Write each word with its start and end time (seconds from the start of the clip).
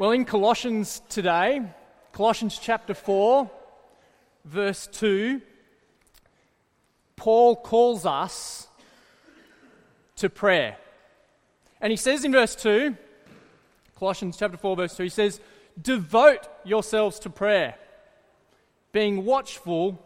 Well, 0.00 0.12
in 0.12 0.24
Colossians 0.24 1.02
today, 1.10 1.60
Colossians 2.12 2.58
chapter 2.58 2.94
4, 2.94 3.50
verse 4.46 4.86
2, 4.86 5.42
Paul 7.16 7.54
calls 7.56 8.06
us 8.06 8.66
to 10.16 10.30
prayer. 10.30 10.78
And 11.82 11.90
he 11.90 11.98
says 11.98 12.24
in 12.24 12.32
verse 12.32 12.56
2, 12.56 12.96
Colossians 13.98 14.38
chapter 14.38 14.56
4, 14.56 14.74
verse 14.74 14.96
2, 14.96 15.02
he 15.02 15.08
says, 15.10 15.38
Devote 15.78 16.48
yourselves 16.64 17.18
to 17.18 17.28
prayer, 17.28 17.74
being 18.92 19.26
watchful 19.26 20.02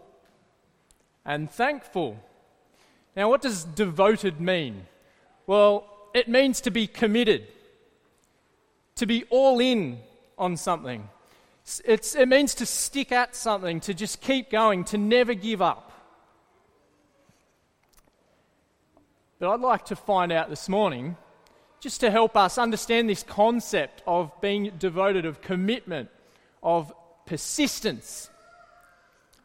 and 1.25 1.49
thankful. 1.49 2.19
Now, 3.15 3.29
what 3.29 3.43
does 3.43 3.63
devoted 3.63 4.41
mean? 4.41 4.89
Well, 5.47 5.87
it 6.13 6.27
means 6.27 6.61
to 6.63 6.73
be 6.73 6.89
committed 6.89 7.47
to 8.97 9.07
be 9.07 9.25
all 9.31 9.61
in 9.61 9.99
on 10.39 10.57
something. 10.57 11.09
It's, 11.85 12.15
it 12.15 12.29
means 12.29 12.55
to 12.57 12.67
stick 12.67 13.11
at 13.11 13.35
something, 13.35 13.81
to 13.81 13.95
just 13.95 14.21
keep 14.21 14.51
going, 14.51 14.85
to 14.85 14.99
never 14.99 15.35
give 15.35 15.63
up. 15.63 15.93
But 19.39 19.51
I'd 19.51 19.61
like 19.61 19.87
to 19.87 19.97
find 19.97 20.31
out 20.31 20.51
this 20.51 20.69
morning, 20.69 21.17
just 21.81 22.01
to 22.01 22.11
help 22.11 22.37
us 22.37 22.57
understand 22.59 23.09
this 23.09 23.23
concept 23.23 24.03
of 24.07 24.31
being 24.41 24.73
devoted, 24.79 25.25
of 25.27 25.41
commitment, 25.41 26.09
of 26.63 26.93
persistence. 27.27 28.31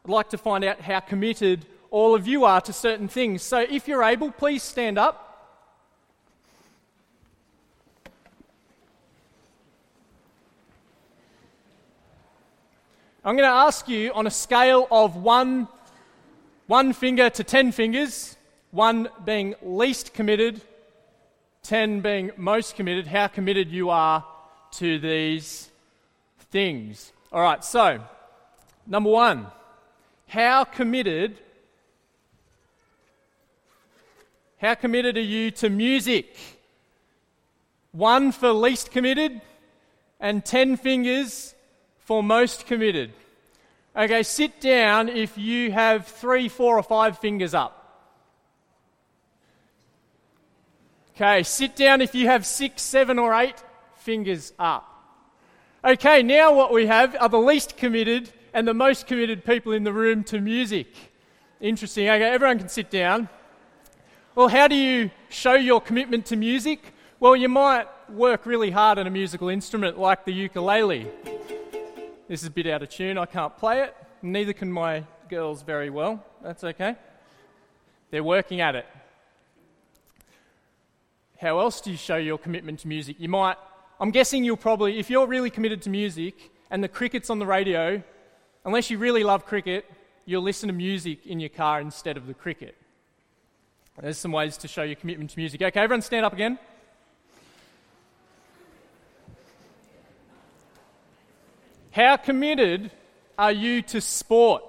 I'd 0.05 0.11
like 0.11 0.29
to 0.29 0.37
find 0.37 0.63
out 0.63 0.81
how 0.81 0.99
committed 0.99 1.65
all 1.91 2.15
of 2.15 2.27
you 2.27 2.45
are 2.45 2.61
to 2.61 2.73
certain 2.73 3.07
things. 3.07 3.41
So 3.41 3.59
if 3.59 3.87
you're 3.87 4.03
able, 4.03 4.31
please 4.31 4.63
stand 4.63 4.97
up. 4.97 5.28
I'm 13.29 13.35
going 13.35 13.47
to 13.47 13.55
ask 13.55 13.87
you 13.87 14.11
on 14.13 14.25
a 14.25 14.31
scale 14.31 14.87
of 14.89 15.15
one, 15.15 15.67
one 16.65 16.93
finger 16.93 17.29
to 17.29 17.43
ten 17.43 17.71
fingers, 17.71 18.35
one 18.71 19.07
being 19.23 19.53
least 19.61 20.15
committed, 20.15 20.63
ten 21.61 22.01
being 22.01 22.31
most 22.37 22.75
committed, 22.75 23.05
how 23.05 23.27
committed 23.27 23.69
you 23.69 23.91
are 23.91 24.25
to 24.71 24.97
these 24.97 25.69
things. 26.49 27.13
All 27.31 27.43
right, 27.43 27.63
so 27.63 28.01
number 28.87 29.11
one, 29.11 29.45
how 30.25 30.63
committed 30.63 31.37
how 34.57 34.73
committed 34.73 35.17
are 35.17 35.21
you 35.21 35.51
to 35.51 35.69
music? 35.69 36.35
One 37.91 38.31
for 38.31 38.51
least 38.53 38.89
committed, 38.89 39.39
and 40.19 40.43
ten 40.43 40.77
fingers 40.77 41.53
for 42.09 42.23
most 42.23 42.65
committed. 42.65 43.13
Okay, 43.95 44.23
sit 44.23 44.59
down 44.59 45.09
if 45.09 45.37
you 45.37 45.71
have 45.71 46.07
three, 46.07 46.49
four, 46.49 46.75
or 46.75 46.81
five 46.81 47.19
fingers 47.19 47.53
up. 47.53 48.09
Okay, 51.13 51.43
sit 51.43 51.75
down 51.75 52.01
if 52.01 52.15
you 52.15 52.25
have 52.25 52.47
six, 52.47 52.81
seven, 52.81 53.19
or 53.19 53.31
eight 53.35 53.63
fingers 53.97 54.53
up. 54.57 54.87
Okay, 55.85 56.23
now 56.23 56.51
what 56.51 56.73
we 56.73 56.87
have 56.87 57.15
are 57.19 57.29
the 57.29 57.37
least 57.37 57.77
committed 57.77 58.31
and 58.55 58.67
the 58.67 58.73
most 58.73 59.05
committed 59.05 59.45
people 59.45 59.71
in 59.71 59.83
the 59.83 59.93
room 59.93 60.23
to 60.23 60.41
music. 60.41 60.87
Interesting. 61.61 62.09
Okay, 62.09 62.23
everyone 62.23 62.57
can 62.57 62.69
sit 62.69 62.89
down. 62.89 63.29
Well, 64.33 64.47
how 64.47 64.67
do 64.67 64.73
you 64.73 65.11
show 65.29 65.53
your 65.53 65.79
commitment 65.79 66.25
to 66.25 66.35
music? 66.35 66.91
Well, 67.19 67.35
you 67.35 67.49
might 67.49 67.85
work 68.09 68.47
really 68.47 68.71
hard 68.71 68.97
on 68.97 69.05
a 69.05 69.11
musical 69.11 69.49
instrument 69.49 69.99
like 69.99 70.25
the 70.25 70.33
ukulele. 70.33 71.05
This 72.29 72.43
is 72.43 72.47
a 72.47 72.51
bit 72.51 72.67
out 72.67 72.83
of 72.83 72.89
tune. 72.89 73.17
I 73.17 73.25
can't 73.25 73.57
play 73.57 73.81
it. 73.81 73.95
Neither 74.21 74.53
can 74.53 74.71
my 74.71 75.03
girls 75.29 75.63
very 75.63 75.89
well. 75.89 76.23
That's 76.43 76.63
okay. 76.63 76.95
They're 78.11 78.23
working 78.23 78.61
at 78.61 78.75
it. 78.75 78.85
How 81.41 81.57
else 81.57 81.81
do 81.81 81.89
you 81.89 81.97
show 81.97 82.17
your 82.17 82.37
commitment 82.37 82.81
to 82.81 82.87
music? 82.87 83.15
You 83.19 83.29
might, 83.29 83.57
I'm 83.99 84.11
guessing 84.11 84.43
you'll 84.43 84.57
probably, 84.57 84.99
if 84.99 85.09
you're 85.09 85.25
really 85.25 85.49
committed 85.49 85.81
to 85.81 85.89
music 85.89 86.51
and 86.69 86.83
the 86.83 86.87
cricket's 86.87 87.31
on 87.31 87.39
the 87.39 87.47
radio, 87.47 88.03
unless 88.63 88.91
you 88.91 88.99
really 88.99 89.23
love 89.23 89.47
cricket, 89.47 89.91
you'll 90.25 90.43
listen 90.43 90.67
to 90.67 90.73
music 90.73 91.25
in 91.25 91.39
your 91.39 91.49
car 91.49 91.81
instead 91.81 92.15
of 92.15 92.27
the 92.27 92.35
cricket. 92.35 92.75
There's 93.99 94.19
some 94.19 94.31
ways 94.31 94.55
to 94.57 94.67
show 94.67 94.83
your 94.83 94.97
commitment 94.97 95.31
to 95.31 95.39
music. 95.39 95.63
Okay, 95.63 95.79
everyone 95.79 96.03
stand 96.03 96.27
up 96.27 96.33
again. 96.33 96.59
How 101.91 102.17
committed 102.17 102.91
are 103.37 103.51
you 103.51 103.81
to 103.83 104.01
sport? 104.01 104.63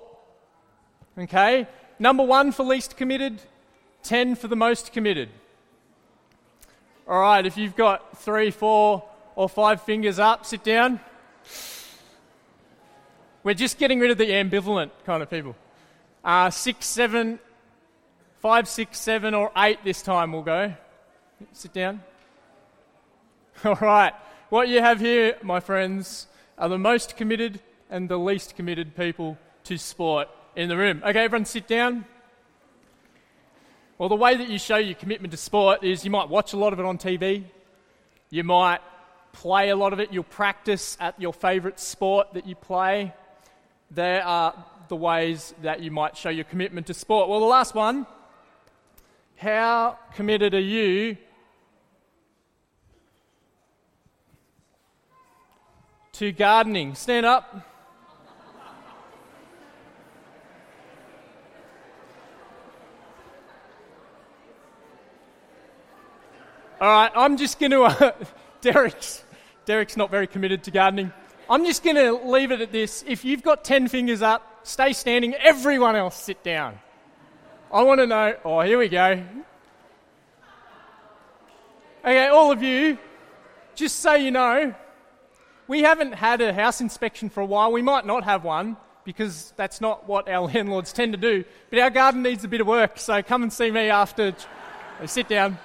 Okay? 1.19 1.67
Number 1.99 2.23
one 2.23 2.53
for 2.53 2.63
least 2.63 2.97
committed, 2.97 3.43
10 4.05 4.37
for 4.37 4.49
the 4.49 4.57
most 4.57 4.93
committed. 4.93 5.29
All 7.07 7.21
right, 7.21 7.45
if 7.45 7.57
you've 7.57 7.77
got 7.77 8.19
three, 8.19 8.51
four, 8.51 9.05
or 9.35 9.49
five 9.49 9.83
fingers 9.83 10.19
up, 10.19 10.47
sit 10.47 10.63
down. 10.63 11.01
We're 13.43 13.55
just 13.55 13.79
getting 13.79 14.01
rid 14.01 14.11
of 14.11 14.19
the 14.19 14.31
ambivalent 14.31 14.91
kind 15.05 15.23
of 15.23 15.29
people. 15.29 15.57
Uh, 16.25 16.51
six, 16.51 16.87
seven, 16.87 17.39
five, 18.41 18.69
six, 18.69 18.99
seven, 18.99 19.35
or 19.35 19.51
eight 19.57 19.83
this 19.83 20.03
time 20.03 20.33
we'll 20.33 20.43
go. 20.43 20.75
Sit 21.53 21.73
down. 21.73 22.03
All 23.65 23.75
right, 23.75 24.13
what 24.49 24.69
you 24.69 24.81
have 24.81 25.01
here, 25.01 25.37
my 25.43 25.61
friends, 25.61 26.27
are 26.61 26.69
the 26.69 26.79
most 26.79 27.17
committed 27.17 27.59
and 27.91 28.09
the 28.09 28.19
least 28.19 28.55
committed 28.55 28.95
people 28.95 29.39
to 29.65 29.79
sport 29.79 30.29
in 30.55 30.69
the 30.69 30.77
room. 30.77 31.03
Okay, 31.05 31.25
everyone 31.25 31.47
sit 31.47 31.67
down. 31.67 32.05
Well, 33.99 34.09
the 34.09 34.17
way 34.17 34.37
that 34.37 34.49
you 34.49 34.59
show 34.59 34.77
your 34.77 34.95
commitment 34.95 35.33
to 35.33 35.39
sport 35.39 35.83
is 35.83 36.05
you 36.05 36.11
might 36.11 36.29
watch 36.29 36.53
a 36.53 36.57
lot 36.57 36.73
of 36.73 36.79
it 36.79 36.85
on 36.85 36.99
TV, 36.99 37.45
you 38.31 38.45
might 38.45 38.81
play 39.33 39.71
a 39.71 39.77
lot 39.77 39.93
of 39.93 40.01
it, 40.01 40.13
you'll 40.13 40.23
practice 40.23 40.97
at 41.01 41.21
your 41.21 41.33
favourite 41.33 41.81
sport 41.81 42.35
that 42.35 42.47
you 42.47 42.55
play. 42.55 43.15
There 43.91 44.23
are 44.23 44.55
the 44.89 44.97
ways 44.97 45.55
that 45.63 45.81
you 45.81 45.91
might 45.91 46.17
show 46.17 46.31
your 46.31 46.45
commitment 46.45 46.87
to 46.89 46.95
sport. 46.95 47.29
Well, 47.29 47.41
the 47.41 47.47
last 47.47 47.75
one 47.75 48.07
how 49.37 49.99
committed 50.15 50.53
are 50.53 50.61
you 50.61 51.17
to 56.21 56.33
gardening. 56.33 56.95
Stand 56.95 57.25
up. 57.25 57.67
All 66.79 66.89
right, 66.89 67.11
I'm 67.15 67.39
just 67.39 67.59
going 67.59 67.71
to. 67.71 67.85
Uh, 67.85 68.13
Derek's, 68.61 69.25
Derek's 69.65 69.97
not 69.97 70.11
very 70.11 70.27
committed 70.27 70.63
to 70.65 70.71
gardening. 70.71 71.11
I'm 71.49 71.65
just 71.65 71.83
going 71.83 71.97
to 71.97 72.13
leave 72.13 72.51
it 72.51 72.61
at 72.61 72.71
this. 72.71 73.03
If 73.09 73.25
you've 73.25 73.43
got 73.43 73.65
10 73.65 73.89
fingers 73.89 74.21
up, 74.21 74.61
stay 74.63 74.93
standing. 74.93 75.33
Everyone 75.37 75.97
else 75.97 76.23
sit 76.23 76.45
down. 76.45 76.79
I 77.73 77.83
want 77.83 77.99
to 78.01 78.07
know. 78.07 78.37
Oh, 78.45 78.61
here 78.61 78.77
we 78.77 78.91
go. 78.91 79.25
Okay, 82.01 82.27
all 82.27 82.53
of 82.53 82.63
you, 82.63 82.99
just 83.75 84.01
so 84.01 84.13
you 84.13 84.31
know, 84.31 84.75
we 85.71 85.83
haven't 85.83 86.15
had 86.15 86.41
a 86.41 86.53
house 86.53 86.81
inspection 86.81 87.31
for 87.31 87.43
a 87.43 87.47
while. 87.47 87.71
We 87.71 87.81
might 87.81 88.05
not 88.05 88.25
have 88.25 88.43
one 88.43 88.77
because 89.05 89.53
that's 89.55 89.81
not 89.81 90.09
what 90.09 90.29
our 90.29 90.49
landlords 90.53 90.93
tend 90.93 91.13
to 91.13 91.17
do. 91.17 91.45
But 91.71 91.79
our 91.79 91.91
garden 91.91 92.23
needs 92.23 92.43
a 92.43 92.49
bit 92.49 92.61
of 92.61 92.67
work, 92.67 92.99
so 92.99 93.23
come 93.23 93.45
and 93.45 93.53
see 93.53 93.71
me 93.71 93.89
after. 93.89 94.35
Uh, 95.01 95.07
sit 95.07 95.29
down. 95.29 95.59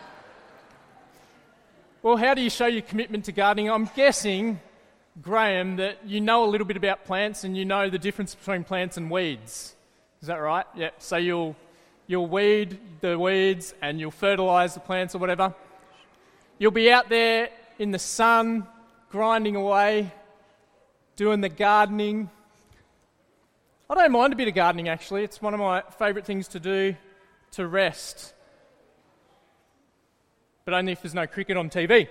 Well, 2.04 2.18
how 2.18 2.36
do 2.36 2.42
you 2.44 2.52
show 2.52 2.68
your 2.68 2.84
commitment 2.84 3.26
to 3.26 3.32
gardening? 3.32 3.68
I'm 3.68 3.90
guessing, 3.96 4.60
Graham, 5.24 5.78
that 5.78 6.06
you 6.06 6.22
know 6.22 6.46
a 6.46 6.50
little 6.52 6.68
bit 6.68 6.78
about 6.78 7.06
plants 7.06 7.44
and 7.44 7.58
you 7.58 7.66
know 7.66 7.90
the 7.90 7.98
difference 7.98 8.36
between 8.36 8.64
plants 8.64 8.98
and 8.98 9.10
weeds. 9.10 9.74
Is 10.22 10.28
that 10.28 10.36
right? 10.36 10.68
Yeah. 10.76 10.92
So 11.00 11.18
you'll 11.18 11.56
you'll 12.06 12.28
weed 12.28 12.78
the 13.02 13.18
weeds 13.18 13.74
and 13.82 14.00
you'll 14.00 14.12
fertilize 14.12 14.76
the 14.76 14.82
plants 14.82 15.16
or 15.16 15.18
whatever. 15.18 15.56
You'll 16.60 16.70
be 16.70 16.92
out 16.92 17.10
there 17.10 17.50
in 17.80 17.90
the 17.90 17.98
sun 17.98 18.68
grinding 19.10 19.56
away, 19.56 20.12
doing 21.16 21.42
the 21.42 21.50
gardening. 21.50 22.30
I 23.90 23.96
don't 23.96 24.12
mind 24.12 24.34
a 24.34 24.36
bit 24.36 24.48
of 24.48 24.56
gardening 24.56 24.90
actually. 24.90 25.24
It's 25.24 25.42
one 25.42 25.54
of 25.54 25.60
my 25.60 25.82
favourite 25.98 26.26
things 26.26 26.48
to 26.50 26.60
do 26.60 26.96
to 27.52 27.68
rest. 27.68 28.34
But 30.66 30.74
only 30.74 30.92
if 30.92 31.02
there's 31.02 31.14
no 31.14 31.28
cricket 31.28 31.58
on 31.58 31.70
TV. 31.70 32.08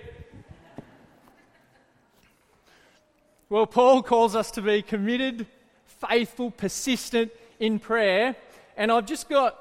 Well, 3.49 3.67
Paul 3.67 4.01
calls 4.01 4.35
us 4.35 4.49
to 4.51 4.61
be 4.61 4.81
committed, 4.81 5.45
faithful, 5.85 6.49
persistent 6.49 7.31
in 7.59 7.77
prayer. 7.77 8.35
And 8.75 8.91
I've 8.91 9.05
just 9.05 9.29
got 9.29 9.55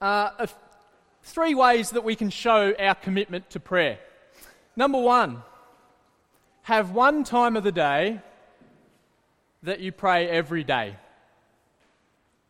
uh, 0.00 0.46
three 1.22 1.54
ways 1.54 1.90
that 1.90 2.04
we 2.04 2.14
can 2.14 2.28
show 2.28 2.74
our 2.78 2.94
commitment 2.94 3.48
to 3.50 3.60
prayer. 3.60 3.98
Number 4.76 5.00
one, 5.00 5.42
have 6.62 6.90
one 6.92 7.24
time 7.24 7.56
of 7.56 7.64
the 7.64 7.72
day 7.72 8.20
that 9.62 9.80
you 9.80 9.92
pray 9.92 10.28
every 10.28 10.64
day. 10.64 10.96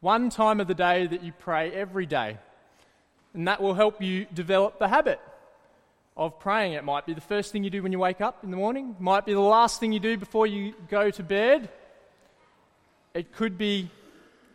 One 0.01 0.31
time 0.31 0.61
of 0.61 0.67
the 0.67 0.75
day 0.75 1.07
that 1.07 1.23
you 1.23 1.33
pray 1.33 1.71
every 1.73 2.07
day. 2.07 2.39
And 3.35 3.49
that 3.49 3.63
will 3.63 3.75
help 3.75 4.03
you 4.03 4.27
develop 4.33 4.79
the 4.79 4.89
habit 4.89 5.21
of 6.17 6.39
praying. 6.39 6.75
It 6.75 6.85
might 6.85 7.07
be 7.07 7.15
the 7.15 7.21
first 7.21 7.53
thing 7.53 7.65
you 7.65 7.71
do 7.71 7.83
when 7.83 7.93
you 7.93 7.99
wake 7.99 8.21
up 8.21 8.45
in 8.45 8.51
the 8.51 8.57
morning, 8.57 8.97
might 8.99 9.25
be 9.25 9.33
the 9.33 9.41
last 9.41 9.81
thing 9.81 9.93
you 9.93 10.01
do 10.01 10.17
before 10.17 10.47
you 10.47 10.75
go 10.91 11.11
to 11.11 11.23
bed. 11.23 11.71
It 13.15 13.33
could 13.33 13.57
be 13.57 13.91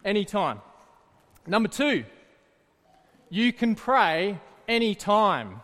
any 0.06 0.26
time. 0.26 0.62
Number 1.48 1.70
two, 1.70 2.06
you 3.30 3.54
can 3.54 3.76
pray 3.76 4.40
any 4.68 4.94
time. 4.94 5.62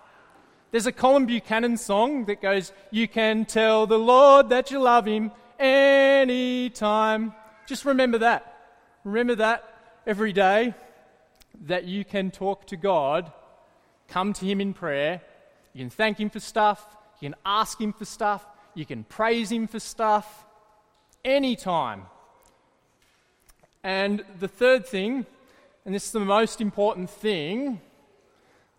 There's 0.74 0.88
a 0.88 0.92
Colin 0.92 1.28
Buchanan 1.28 1.78
song 1.78 2.26
that 2.26 2.42
goes, 2.42 2.72
You 2.90 3.08
can 3.08 3.46
tell 3.46 3.86
the 3.86 4.00
Lord 4.00 4.50
that 4.50 4.72
you 4.72 4.80
love 4.80 5.06
him 5.06 5.32
any 5.60 6.72
time. 6.72 7.36
Just 7.68 7.86
remember 7.86 8.18
that. 8.18 8.72
Remember 9.04 9.36
that 9.36 9.72
every 10.08 10.34
day 10.34 10.74
that 11.68 11.84
you 11.84 12.04
can 12.04 12.32
talk 12.32 12.66
to 12.66 12.76
God, 12.76 13.32
come 14.08 14.34
to 14.34 14.46
Him 14.48 14.60
in 14.60 14.74
prayer. 14.74 15.22
You 15.74 15.82
can 15.82 15.92
thank 15.92 16.20
Him 16.20 16.32
for 16.32 16.40
stuff, 16.40 16.84
you 17.22 17.30
can 17.30 17.36
ask 17.46 17.80
Him 17.80 17.94
for 17.94 18.06
stuff, 18.06 18.44
you 18.74 18.88
can 18.88 19.04
praise 19.04 19.52
Him 19.52 19.68
for 19.68 19.80
stuff 19.80 20.44
anytime. 21.24 22.08
And 23.84 24.26
the 24.40 24.48
third 24.48 24.88
thing, 24.88 25.28
and 25.86 25.94
this 25.94 26.06
is 26.06 26.12
the 26.14 26.20
most 26.20 26.62
important 26.62 27.12
thing, 27.12 27.80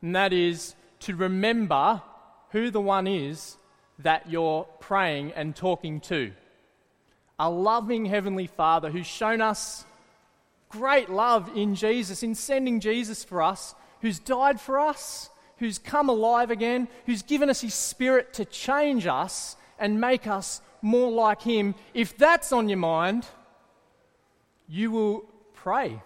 and 0.03 0.17
that 0.17 0.33
is 0.33 0.75
to 1.05 1.17
remember 1.17 2.03
who 2.51 2.71
the 2.71 2.81
one 2.81 3.07
is 3.07 3.57
that 3.99 4.31
you're 4.31 4.65
praying 4.81 5.33
and 5.33 5.55
talking 5.55 6.01
to. 6.01 6.33
A 7.39 7.51
loving 7.51 8.07
Heavenly 8.07 8.47
Father 8.47 8.91
who's 8.91 9.07
shown 9.07 9.41
us 9.41 9.85
great 10.69 11.11
love 11.11 11.51
in 11.57 11.75
Jesus, 11.75 12.23
in 12.23 12.35
sending 12.35 12.81
Jesus 12.81 13.23
for 13.23 13.43
us, 13.43 13.75
who's 14.01 14.19
died 14.19 14.61
for 14.61 14.79
us, 14.79 15.31
who's 15.59 15.79
come 15.79 16.09
alive 16.09 16.51
again, 16.51 16.89
who's 17.07 17.23
given 17.23 17.51
us 17.51 17.61
His 17.61 17.75
Spirit 17.75 18.33
to 18.35 18.45
change 18.45 19.07
us 19.07 19.57
and 19.79 20.01
make 20.01 20.27
us 20.27 20.61
more 20.83 21.11
like 21.11 21.43
Him. 21.43 21.75
If 21.93 22.17
that's 22.17 22.53
on 22.53 22.69
your 22.69 22.79
mind, 22.79 23.27
you 24.69 24.91
will 24.91 25.25
pray. 25.53 26.01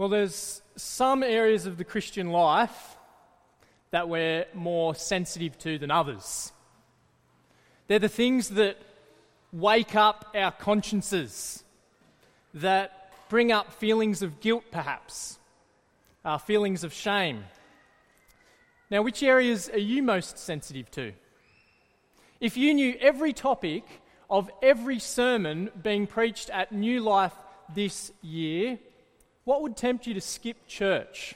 Well, 0.00 0.08
there's 0.08 0.62
some 0.76 1.22
areas 1.22 1.66
of 1.66 1.76
the 1.76 1.84
Christian 1.84 2.30
life 2.30 2.96
that 3.90 4.08
we're 4.08 4.46
more 4.54 4.94
sensitive 4.94 5.58
to 5.58 5.76
than 5.76 5.90
others. 5.90 6.52
They're 7.86 7.98
the 7.98 8.08
things 8.08 8.48
that 8.48 8.78
wake 9.52 9.94
up 9.94 10.34
our 10.34 10.52
consciences, 10.52 11.64
that 12.54 13.12
bring 13.28 13.52
up 13.52 13.74
feelings 13.74 14.22
of 14.22 14.40
guilt, 14.40 14.64
perhaps, 14.70 15.38
uh, 16.24 16.38
feelings 16.38 16.82
of 16.82 16.94
shame. 16.94 17.44
Now, 18.90 19.02
which 19.02 19.22
areas 19.22 19.68
are 19.68 19.76
you 19.76 20.02
most 20.02 20.38
sensitive 20.38 20.90
to? 20.92 21.12
If 22.40 22.56
you 22.56 22.72
knew 22.72 22.96
every 23.02 23.34
topic 23.34 23.84
of 24.30 24.50
every 24.62 24.98
sermon 24.98 25.68
being 25.82 26.06
preached 26.06 26.48
at 26.48 26.72
New 26.72 27.02
Life 27.02 27.34
this 27.74 28.12
year, 28.22 28.78
what 29.44 29.62
would 29.62 29.76
tempt 29.76 30.06
you 30.06 30.14
to 30.14 30.20
skip 30.20 30.66
church? 30.66 31.34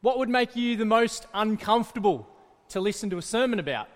What 0.00 0.18
would 0.18 0.28
make 0.28 0.54
you 0.54 0.76
the 0.76 0.84
most 0.84 1.26
uncomfortable 1.34 2.28
to 2.68 2.80
listen 2.80 3.10
to 3.10 3.18
a 3.18 3.22
sermon 3.22 3.58
about? 3.58 3.88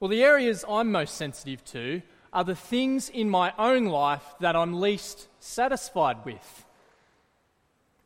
Well, 0.00 0.08
the 0.08 0.22
areas 0.22 0.64
I'm 0.68 0.92
most 0.92 1.16
sensitive 1.16 1.64
to 1.66 2.02
are 2.32 2.44
the 2.44 2.54
things 2.54 3.08
in 3.08 3.28
my 3.28 3.52
own 3.58 3.86
life 3.86 4.22
that 4.40 4.54
I'm 4.54 4.80
least 4.80 5.28
satisfied 5.40 6.24
with. 6.24 6.64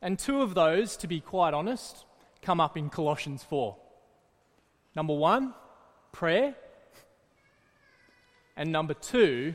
And 0.00 0.18
two 0.18 0.42
of 0.42 0.54
those, 0.54 0.96
to 0.98 1.06
be 1.06 1.20
quite 1.20 1.54
honest, 1.54 2.04
come 2.40 2.60
up 2.60 2.76
in 2.76 2.88
Colossians 2.88 3.44
4. 3.44 3.76
Number 4.96 5.14
one, 5.14 5.54
prayer. 6.12 6.54
And 8.56 8.72
number 8.72 8.94
two, 8.94 9.54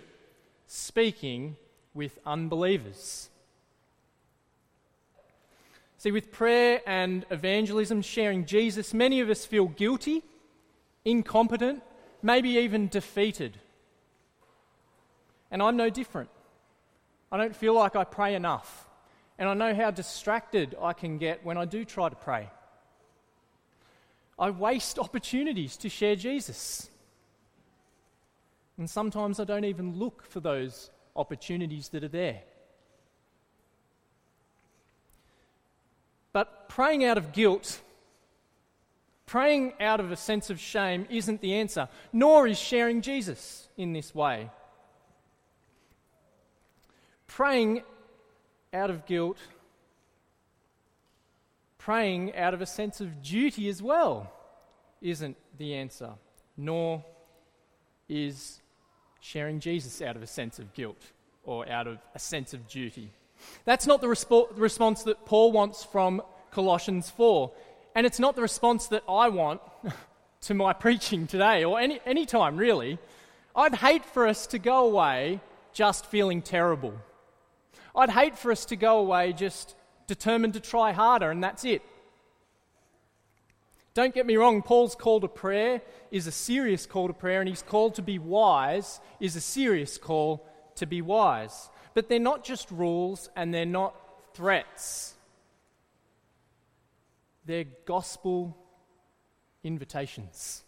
speaking 0.67 1.57
with 1.93 2.19
unbelievers. 2.25 3.29
See, 5.97 6.11
with 6.11 6.31
prayer 6.31 6.81
and 6.85 7.25
evangelism, 7.31 8.01
sharing 8.01 8.45
Jesus, 8.45 8.93
many 8.93 9.19
of 9.19 9.29
us 9.29 9.45
feel 9.45 9.65
guilty, 9.65 10.23
incompetent, 11.03 11.81
maybe 12.21 12.49
even 12.49 12.87
defeated. 12.87 13.59
And 15.49 15.61
I'm 15.61 15.75
no 15.75 15.89
different. 15.89 16.29
I 17.31 17.37
don't 17.37 17.55
feel 17.55 17.73
like 17.73 17.95
I 17.95 18.03
pray 18.03 18.35
enough. 18.35 18.87
And 19.39 19.49
I 19.49 19.53
know 19.53 19.73
how 19.73 19.91
distracted 19.91 20.75
I 20.81 20.93
can 20.93 21.17
get 21.17 21.43
when 21.43 21.57
I 21.57 21.65
do 21.65 21.83
try 21.83 22.09
to 22.09 22.15
pray. 22.15 22.49
I 24.37 24.51
waste 24.51 24.99
opportunities 25.07 25.77
to 25.77 25.89
share 25.89 26.15
Jesus. 26.15 26.89
And 28.77 28.87
sometimes 28.87 29.39
I 29.39 29.45
don't 29.45 29.65
even 29.65 29.97
look 29.97 30.23
for 30.23 30.39
those 30.39 30.91
opportunities 31.15 31.89
that 31.89 32.03
are 32.03 32.09
there. 32.09 32.41
But 36.37 36.69
praying 36.69 37.03
out 37.03 37.17
of 37.17 37.33
guilt 37.33 37.81
Praying 39.27 39.73
out 39.81 39.99
of 39.99 40.09
a 40.09 40.15
sense 40.15 40.49
of 40.49 40.57
shame 40.57 41.05
isn't 41.09 41.41
the 41.41 41.55
answer, 41.55 41.89
nor 42.13 42.47
is 42.47 42.57
sharing 42.57 43.01
Jesus 43.01 43.67
in 43.75 43.91
this 43.91 44.15
way. 44.15 44.49
Praying 47.27 47.83
out 48.73 48.89
of 48.89 49.05
guilt, 49.05 49.37
praying 51.77 52.33
out 52.37 52.53
of 52.53 52.61
a 52.61 52.65
sense 52.65 53.01
of 53.01 53.21
duty 53.21 53.67
as 53.67 53.81
well, 53.81 54.31
isn't 55.01 55.35
the 55.57 55.73
answer, 55.75 56.11
nor 56.55 57.03
is 58.07 58.61
sharing 59.19 59.59
Jesus 59.59 60.01
out 60.01 60.15
of 60.15 60.23
a 60.23 60.27
sense 60.27 60.57
of 60.57 60.73
guilt 60.73 61.11
or 61.43 61.67
out 61.67 61.85
of 61.85 61.97
a 62.15 62.19
sense 62.19 62.53
of 62.53 62.65
duty. 62.69 63.11
That's 63.65 63.87
not 63.87 64.01
the 64.01 64.07
respo- 64.07 64.47
response 64.55 65.03
that 65.03 65.25
Paul 65.25 65.51
wants 65.51 65.83
from 65.83 66.21
Colossians 66.51 67.09
4. 67.09 67.51
And 67.95 68.05
it's 68.05 68.19
not 68.19 68.35
the 68.35 68.41
response 68.41 68.87
that 68.87 69.03
I 69.07 69.29
want 69.29 69.61
to 70.41 70.53
my 70.53 70.73
preaching 70.73 71.27
today 71.27 71.63
or 71.63 71.79
any, 71.79 71.99
any 72.05 72.25
time 72.25 72.57
really. 72.57 72.99
I'd 73.55 73.75
hate 73.75 74.05
for 74.05 74.27
us 74.27 74.47
to 74.47 74.59
go 74.59 74.85
away 74.85 75.39
just 75.73 76.05
feeling 76.05 76.41
terrible. 76.41 76.93
I'd 77.95 78.11
hate 78.11 78.37
for 78.37 78.51
us 78.51 78.65
to 78.65 78.75
go 78.75 78.99
away 78.99 79.33
just 79.33 79.75
determined 80.05 80.53
to 80.53 80.59
try 80.59 80.91
harder 80.91 81.31
and 81.31 81.43
that's 81.43 81.65
it. 81.65 81.81
Don't 83.97 84.13
get 84.13 84.27
me 84.27 84.37
wrong, 84.37 84.61
Paul's 84.61 84.93
call 84.93 85.19
to 85.21 85.27
prayer 85.27 85.81
is 86.11 86.27
a 86.27 86.31
serious 86.31 86.85
call 86.85 87.07
to 87.07 87.13
prayer, 87.13 87.39
and 87.39 87.49
his 87.49 87.63
call 87.63 87.89
to 87.91 88.01
be 88.03 88.19
wise 88.19 88.99
is 89.19 89.35
a 89.35 89.41
serious 89.41 89.97
call 89.97 90.47
to 90.75 90.85
be 90.85 91.01
wise. 91.01 91.69
But 91.97 92.09
they're 92.09 92.19
not 92.19 92.43
just 92.43 92.69
rules 92.69 93.27
and 93.35 93.51
they're 93.51 93.65
not 93.65 93.95
threats. 94.35 95.15
They're 97.43 97.65
gospel 97.87 98.55
invitations. 99.63 100.63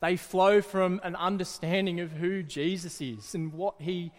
They 0.00 0.16
flow 0.16 0.62
from 0.62 1.02
an 1.04 1.16
understanding 1.16 2.00
of 2.00 2.12
who 2.12 2.42
Jesus 2.42 3.02
is 3.02 3.34
and 3.34 3.52
what 3.52 3.74
he 3.78 4.10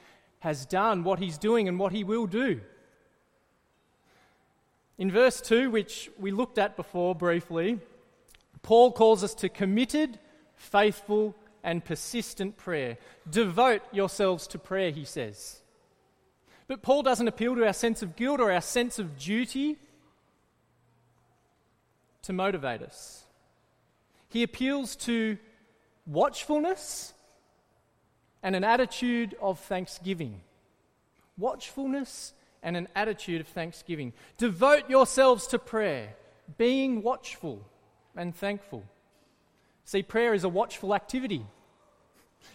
has 0.42 0.68
done, 0.68 1.04
what 1.04 1.18
he's 1.18 1.40
doing, 1.40 1.68
and 1.68 1.80
what 1.80 1.94
he 1.94 2.04
will 2.04 2.28
do. 2.28 2.62
In 5.00 5.10
verse 5.10 5.42
2, 5.42 5.72
which 5.72 6.12
we 6.20 6.30
looked 6.30 6.60
at 6.60 6.76
before 6.76 7.16
briefly, 7.16 7.80
Paul 8.62 8.92
calls 8.92 9.24
us 9.24 9.34
to 9.34 9.50
committed, 9.50 10.20
faithful, 10.54 11.36
and 11.64 11.84
persistent 11.84 12.58
prayer. 12.58 12.98
Devote 13.30 13.82
yourselves 13.92 14.48
to 14.48 14.60
prayer, 14.60 14.92
he 14.92 15.06
says. 15.06 15.62
But 16.68 16.82
Paul 16.82 17.04
doesn't 17.04 17.28
appeal 17.28 17.56
to 17.56 17.66
our 17.66 17.74
sense 17.74 18.02
of 18.02 18.16
guilt 18.16 18.40
or 18.40 18.52
our 18.52 18.62
sense 18.62 18.98
of 18.98 19.18
duty 19.18 19.78
to 22.24 22.34
motivate 22.34 22.82
us. 22.82 23.24
He 24.30 24.44
appeals 24.44 24.96
to 24.98 25.38
watchfulness 26.06 27.14
and 28.44 28.56
an 28.56 28.64
attitude 28.64 29.36
of 29.42 29.60
thanksgiving. 29.60 30.42
Watchfulness 31.38 32.34
and 32.64 32.78
an 32.78 32.88
attitude 32.96 33.42
of 33.42 33.48
thanksgiving. 33.48 34.14
Devote 34.38 34.90
yourselves 34.90 35.48
to 35.48 35.60
prayer, 35.60 36.16
being 36.58 37.02
watchful 37.02 37.66
and 38.16 38.36
thankful. 38.36 38.84
See, 39.86 40.04
prayer 40.04 40.34
is 40.34 40.44
a 40.44 40.50
watchful 40.50 40.96
activity. 40.96 41.46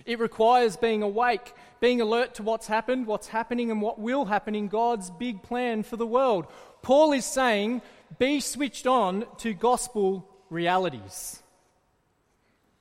It 0.05 0.19
requires 0.19 0.77
being 0.77 1.03
awake, 1.03 1.53
being 1.81 2.01
alert 2.01 2.35
to 2.35 2.43
what's 2.43 2.67
happened, 2.67 3.07
what's 3.07 3.29
happening, 3.29 3.71
and 3.71 3.81
what 3.81 3.99
will 3.99 4.25
happen 4.25 4.55
in 4.55 4.69
God's 4.69 5.11
big 5.11 5.43
plan 5.43 5.83
for 5.83 5.97
the 5.97 6.07
world. 6.07 6.47
Paul 6.83 7.13
is 7.13 7.25
saying 7.25 7.83
be 8.19 8.41
switched 8.41 8.87
on 8.87 9.27
to 9.39 9.53
gospel 9.53 10.29
realities. 10.51 11.43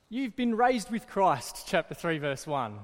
You've 0.08 0.36
been 0.36 0.54
raised 0.54 0.90
with 0.90 1.08
Christ, 1.08 1.64
chapter 1.66 1.94
3, 1.94 2.18
verse 2.18 2.46
1. 2.46 2.78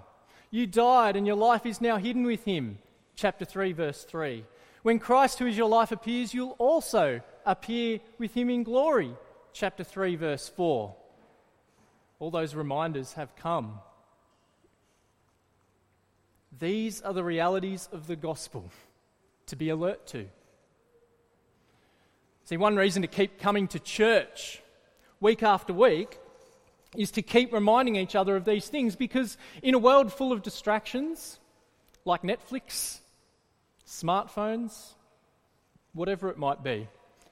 You 0.50 0.66
died, 0.66 1.16
and 1.16 1.26
your 1.26 1.36
life 1.36 1.64
is 1.64 1.80
now 1.80 1.96
hidden 1.96 2.24
with 2.24 2.44
him, 2.44 2.78
chapter 3.14 3.44
3, 3.44 3.72
verse 3.72 4.04
3. 4.04 4.44
When 4.82 4.98
Christ, 4.98 5.38
who 5.38 5.46
is 5.46 5.56
your 5.56 5.68
life, 5.68 5.92
appears, 5.92 6.34
you'll 6.34 6.56
also 6.58 7.20
appear 7.46 8.00
with 8.18 8.34
him 8.34 8.50
in 8.50 8.64
glory, 8.64 9.14
chapter 9.52 9.84
3, 9.84 10.16
verse 10.16 10.48
4. 10.48 10.94
All 12.22 12.30
those 12.30 12.54
reminders 12.54 13.14
have 13.14 13.34
come. 13.34 13.80
These 16.56 17.02
are 17.02 17.12
the 17.12 17.24
realities 17.24 17.88
of 17.90 18.06
the 18.06 18.14
gospel 18.14 18.70
to 19.46 19.56
be 19.56 19.70
alert 19.70 20.06
to. 20.06 20.28
See, 22.44 22.56
one 22.56 22.76
reason 22.76 23.02
to 23.02 23.08
keep 23.08 23.40
coming 23.40 23.66
to 23.66 23.80
church 23.80 24.62
week 25.18 25.42
after 25.42 25.72
week 25.72 26.16
is 26.96 27.10
to 27.10 27.22
keep 27.22 27.52
reminding 27.52 27.96
each 27.96 28.14
other 28.14 28.36
of 28.36 28.44
these 28.44 28.68
things 28.68 28.94
because 28.94 29.36
in 29.60 29.74
a 29.74 29.78
world 29.80 30.12
full 30.12 30.30
of 30.30 30.42
distractions 30.42 31.40
like 32.04 32.22
Netflix, 32.22 33.00
smartphones, 33.84 34.92
whatever 35.92 36.28
it 36.28 36.38
might 36.38 36.62
be, 36.62 36.86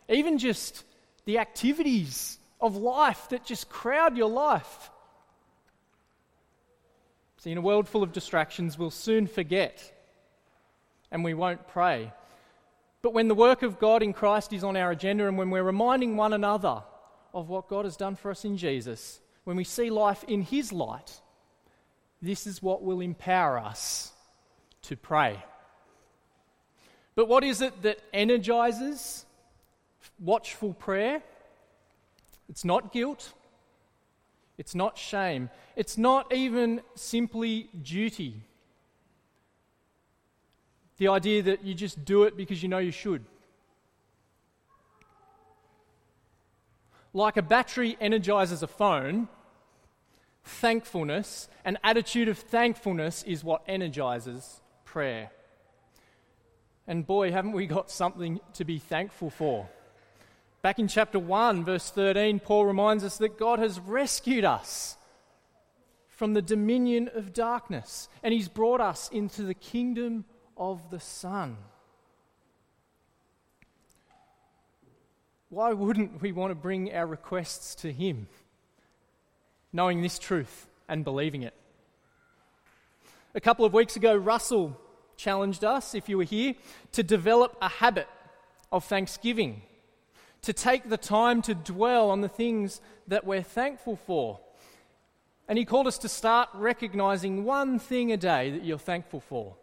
even 0.08 0.36
just 0.36 0.82
the 1.26 1.38
activities 1.38 2.39
of 2.60 2.76
life 2.76 3.28
that 3.30 3.44
just 3.44 3.68
crowd 3.68 4.16
your 4.16 4.28
life. 4.28 4.90
See, 7.38 7.52
in 7.52 7.58
a 7.58 7.62
world 7.62 7.88
full 7.88 8.02
of 8.02 8.12
distractions, 8.12 8.78
we'll 8.78 8.90
soon 8.90 9.26
forget 9.26 9.92
and 11.10 11.24
we 11.24 11.34
won't 11.34 11.66
pray. 11.68 12.12
But 13.02 13.14
when 13.14 13.28
the 13.28 13.34
work 13.34 13.62
of 13.62 13.78
God 13.78 14.02
in 14.02 14.12
Christ 14.12 14.52
is 14.52 14.62
on 14.62 14.76
our 14.76 14.90
agenda 14.90 15.26
and 15.26 15.38
when 15.38 15.50
we're 15.50 15.62
reminding 15.62 16.16
one 16.16 16.32
another 16.32 16.82
of 17.32 17.48
what 17.48 17.68
God 17.68 17.84
has 17.84 17.96
done 17.96 18.14
for 18.14 18.30
us 18.30 18.44
in 18.44 18.56
Jesus, 18.56 19.20
when 19.44 19.56
we 19.56 19.64
see 19.64 19.90
life 19.90 20.22
in 20.24 20.42
His 20.42 20.72
light, 20.72 21.20
this 22.20 22.46
is 22.46 22.62
what 22.62 22.82
will 22.82 23.00
empower 23.00 23.58
us 23.58 24.12
to 24.82 24.96
pray. 24.96 25.42
But 27.14 27.26
what 27.26 27.42
is 27.42 27.62
it 27.62 27.82
that 27.82 28.00
energizes 28.12 29.24
watchful 30.18 30.74
prayer? 30.74 31.22
It's 32.50 32.64
not 32.64 32.92
guilt. 32.92 33.32
It's 34.58 34.74
not 34.74 34.98
shame. 34.98 35.48
It's 35.76 35.96
not 35.96 36.34
even 36.34 36.82
simply 36.96 37.70
duty. 37.80 38.42
The 40.98 41.08
idea 41.08 41.42
that 41.44 41.64
you 41.64 41.72
just 41.72 42.04
do 42.04 42.24
it 42.24 42.36
because 42.36 42.62
you 42.62 42.68
know 42.68 42.78
you 42.78 42.90
should. 42.90 43.24
Like 47.14 47.36
a 47.36 47.42
battery 47.42 47.96
energizes 48.00 48.62
a 48.62 48.66
phone, 48.66 49.28
thankfulness, 50.44 51.48
an 51.64 51.78
attitude 51.82 52.28
of 52.28 52.36
thankfulness 52.36 53.22
is 53.22 53.42
what 53.42 53.62
energizes 53.66 54.60
prayer. 54.84 55.30
And 56.86 57.06
boy, 57.06 57.32
haven't 57.32 57.52
we 57.52 57.66
got 57.66 57.90
something 57.90 58.40
to 58.54 58.64
be 58.64 58.78
thankful 58.78 59.30
for. 59.30 59.68
Back 60.62 60.78
in 60.78 60.88
chapter 60.88 61.18
1, 61.18 61.64
verse 61.64 61.90
13, 61.90 62.38
Paul 62.40 62.66
reminds 62.66 63.02
us 63.02 63.16
that 63.18 63.38
God 63.38 63.58
has 63.58 63.80
rescued 63.80 64.44
us 64.44 64.96
from 66.08 66.34
the 66.34 66.42
dominion 66.42 67.08
of 67.14 67.32
darkness 67.32 68.08
and 68.22 68.34
he's 68.34 68.48
brought 68.48 68.80
us 68.80 69.08
into 69.10 69.42
the 69.42 69.54
kingdom 69.54 70.26
of 70.56 70.90
the 70.90 71.00
Son. 71.00 71.56
Why 75.50 75.72
wouldn't 75.72 76.22
we 76.22 76.30
want 76.30 76.52
to 76.52 76.54
bring 76.54 76.94
our 76.94 77.06
requests 77.06 77.74
to 77.76 77.92
Him, 77.92 78.28
knowing 79.72 80.00
this 80.00 80.16
truth 80.16 80.68
and 80.88 81.02
believing 81.02 81.42
it? 81.42 81.54
A 83.34 83.40
couple 83.40 83.64
of 83.64 83.72
weeks 83.72 83.96
ago, 83.96 84.14
Russell 84.14 84.80
challenged 85.16 85.64
us, 85.64 85.94
if 85.94 86.08
you 86.08 86.18
were 86.18 86.24
here, 86.24 86.54
to 86.92 87.02
develop 87.02 87.56
a 87.60 87.68
habit 87.68 88.06
of 88.70 88.84
thanksgiving, 88.84 89.62
to 90.42 90.52
take 90.52 90.88
the 90.88 90.96
time 90.96 91.42
to 91.42 91.54
dwell 91.54 92.10
on 92.10 92.20
the 92.20 92.28
things 92.28 92.80
that 93.08 93.24
we're 93.26 93.42
thankful 93.42 93.96
for. 93.96 94.40
And 95.48 95.58
he 95.58 95.64
called 95.64 95.86
us 95.86 95.98
to 95.98 96.08
start 96.08 96.48
recognizing 96.54 97.44
one 97.44 97.78
thing 97.78 98.12
a 98.12 98.16
day 98.16 98.50
that 98.50 98.64
you're 98.64 98.78
thankful 98.78 99.20
for 99.20 99.56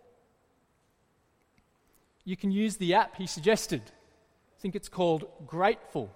you 2.28 2.36
can 2.36 2.52
use 2.52 2.76
the 2.76 2.94
app 2.94 3.16
he 3.16 3.26
suggested. 3.26 3.82
I 3.86 4.62
think 4.62 4.76
it's 4.76 4.90
called 4.90 5.30
Grateful. 5.48 6.14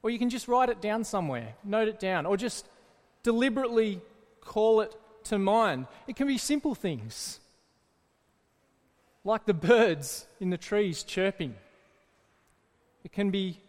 Or 0.00 0.10
you 0.10 0.18
can 0.18 0.30
just 0.30 0.46
write 0.46 0.68
it 0.68 0.80
down 0.80 1.02
somewhere, 1.02 1.56
note 1.64 1.88
it 1.88 1.98
down, 1.98 2.24
or 2.24 2.36
just 2.36 2.68
deliberately 3.24 4.00
call 4.40 4.80
it 4.80 4.94
to 5.24 5.40
mind. 5.40 5.88
It 6.06 6.14
can 6.14 6.28
be 6.28 6.38
simple 6.38 6.76
things, 6.76 7.40
like 9.24 9.44
the 9.44 9.54
birds 9.54 10.28
in 10.38 10.50
the 10.50 10.56
trees 10.56 11.02
chirping. 11.02 11.56
It 13.04 13.12
can 13.12 13.30
be 13.30 13.60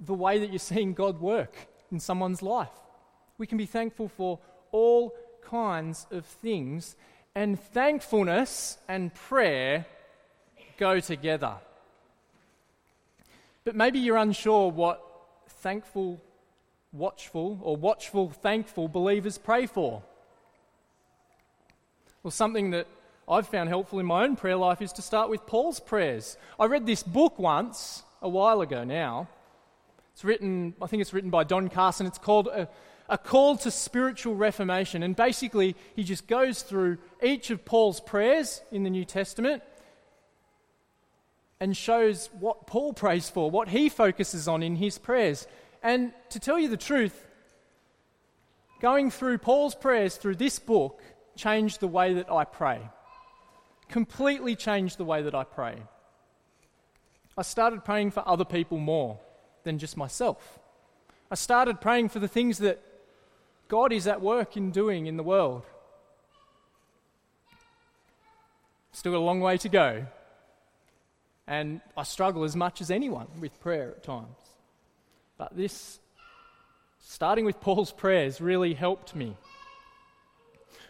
the 0.00 0.14
way 0.14 0.38
that 0.38 0.50
you're 0.50 0.58
seeing 0.58 0.94
God 0.94 1.20
work 1.20 1.54
in 1.90 2.00
someone's 2.00 2.42
life. 2.42 2.68
We 3.38 3.46
can 3.46 3.58
be 3.58 3.66
thankful 3.66 4.08
for 4.08 4.38
all 4.72 5.14
kinds 5.42 6.06
of 6.10 6.24
things, 6.24 6.96
and 7.34 7.58
thankfulness 7.58 8.78
and 8.88 9.14
prayer 9.14 9.86
go 10.78 11.00
together. 11.00 11.54
But 13.64 13.74
maybe 13.74 13.98
you're 13.98 14.16
unsure 14.16 14.70
what 14.70 15.02
thankful, 15.48 16.20
watchful, 16.92 17.58
or 17.62 17.76
watchful, 17.76 18.30
thankful 18.30 18.88
believers 18.88 19.38
pray 19.38 19.66
for. 19.66 20.02
Well, 22.22 22.30
something 22.30 22.70
that 22.70 22.86
I've 23.28 23.48
found 23.48 23.68
helpful 23.68 23.98
in 23.98 24.06
my 24.06 24.22
own 24.22 24.36
prayer 24.36 24.56
life 24.56 24.80
is 24.80 24.92
to 24.94 25.02
start 25.02 25.30
with 25.30 25.46
Paul's 25.46 25.80
prayers. 25.80 26.36
I 26.60 26.66
read 26.66 26.86
this 26.86 27.02
book 27.02 27.38
once, 27.38 28.04
a 28.22 28.28
while 28.28 28.60
ago 28.60 28.84
now. 28.84 29.28
It's 30.12 30.24
written, 30.24 30.74
I 30.80 30.86
think 30.86 31.00
it's 31.00 31.12
written 31.12 31.30
by 31.30 31.42
Don 31.42 31.68
Carson. 31.68 32.06
It's 32.06 32.18
called 32.18 32.46
a, 32.46 32.68
a 33.08 33.18
call 33.18 33.56
to 33.58 33.70
spiritual 33.72 34.36
reformation. 34.36 35.02
And 35.02 35.16
basically, 35.16 35.74
he 35.96 36.04
just 36.04 36.28
goes 36.28 36.62
through 36.62 36.98
each 37.20 37.50
of 37.50 37.64
Paul's 37.64 38.00
prayers 38.00 38.62
in 38.70 38.84
the 38.84 38.90
New 38.90 39.04
Testament 39.04 39.62
and 41.58 41.76
shows 41.76 42.30
what 42.38 42.68
Paul 42.68 42.92
prays 42.92 43.28
for, 43.28 43.50
what 43.50 43.68
he 43.68 43.88
focuses 43.88 44.46
on 44.46 44.62
in 44.62 44.76
his 44.76 44.98
prayers. 44.98 45.48
And 45.82 46.12
to 46.30 46.38
tell 46.38 46.60
you 46.60 46.68
the 46.68 46.76
truth, 46.76 47.26
going 48.80 49.10
through 49.10 49.38
Paul's 49.38 49.74
prayers 49.74 50.16
through 50.16 50.36
this 50.36 50.60
book 50.60 51.02
changed 51.34 51.80
the 51.80 51.88
way 51.88 52.14
that 52.14 52.30
I 52.30 52.44
pray. 52.44 52.80
Completely 53.88 54.56
changed 54.56 54.98
the 54.98 55.04
way 55.04 55.22
that 55.22 55.34
I 55.34 55.44
pray. 55.44 55.76
I 57.38 57.42
started 57.42 57.84
praying 57.84 58.12
for 58.12 58.26
other 58.26 58.44
people 58.44 58.78
more 58.78 59.18
than 59.64 59.78
just 59.78 59.96
myself. 59.96 60.58
I 61.30 61.34
started 61.34 61.80
praying 61.80 62.08
for 62.08 62.18
the 62.18 62.28
things 62.28 62.58
that 62.58 62.80
God 63.68 63.92
is 63.92 64.06
at 64.06 64.20
work 64.20 64.56
in 64.56 64.70
doing 64.70 65.06
in 65.06 65.16
the 65.16 65.22
world. 65.22 65.64
Still 68.92 69.12
got 69.12 69.18
a 69.18 69.20
long 69.20 69.40
way 69.40 69.58
to 69.58 69.68
go. 69.68 70.06
And 71.46 71.80
I 71.96 72.02
struggle 72.04 72.44
as 72.44 72.56
much 72.56 72.80
as 72.80 72.90
anyone 72.90 73.26
with 73.40 73.60
prayer 73.60 73.90
at 73.90 74.02
times. 74.02 74.36
But 75.36 75.56
this, 75.56 76.00
starting 77.00 77.44
with 77.44 77.60
Paul's 77.60 77.92
prayers, 77.92 78.40
really 78.40 78.72
helped 78.72 79.14
me. 79.14 79.36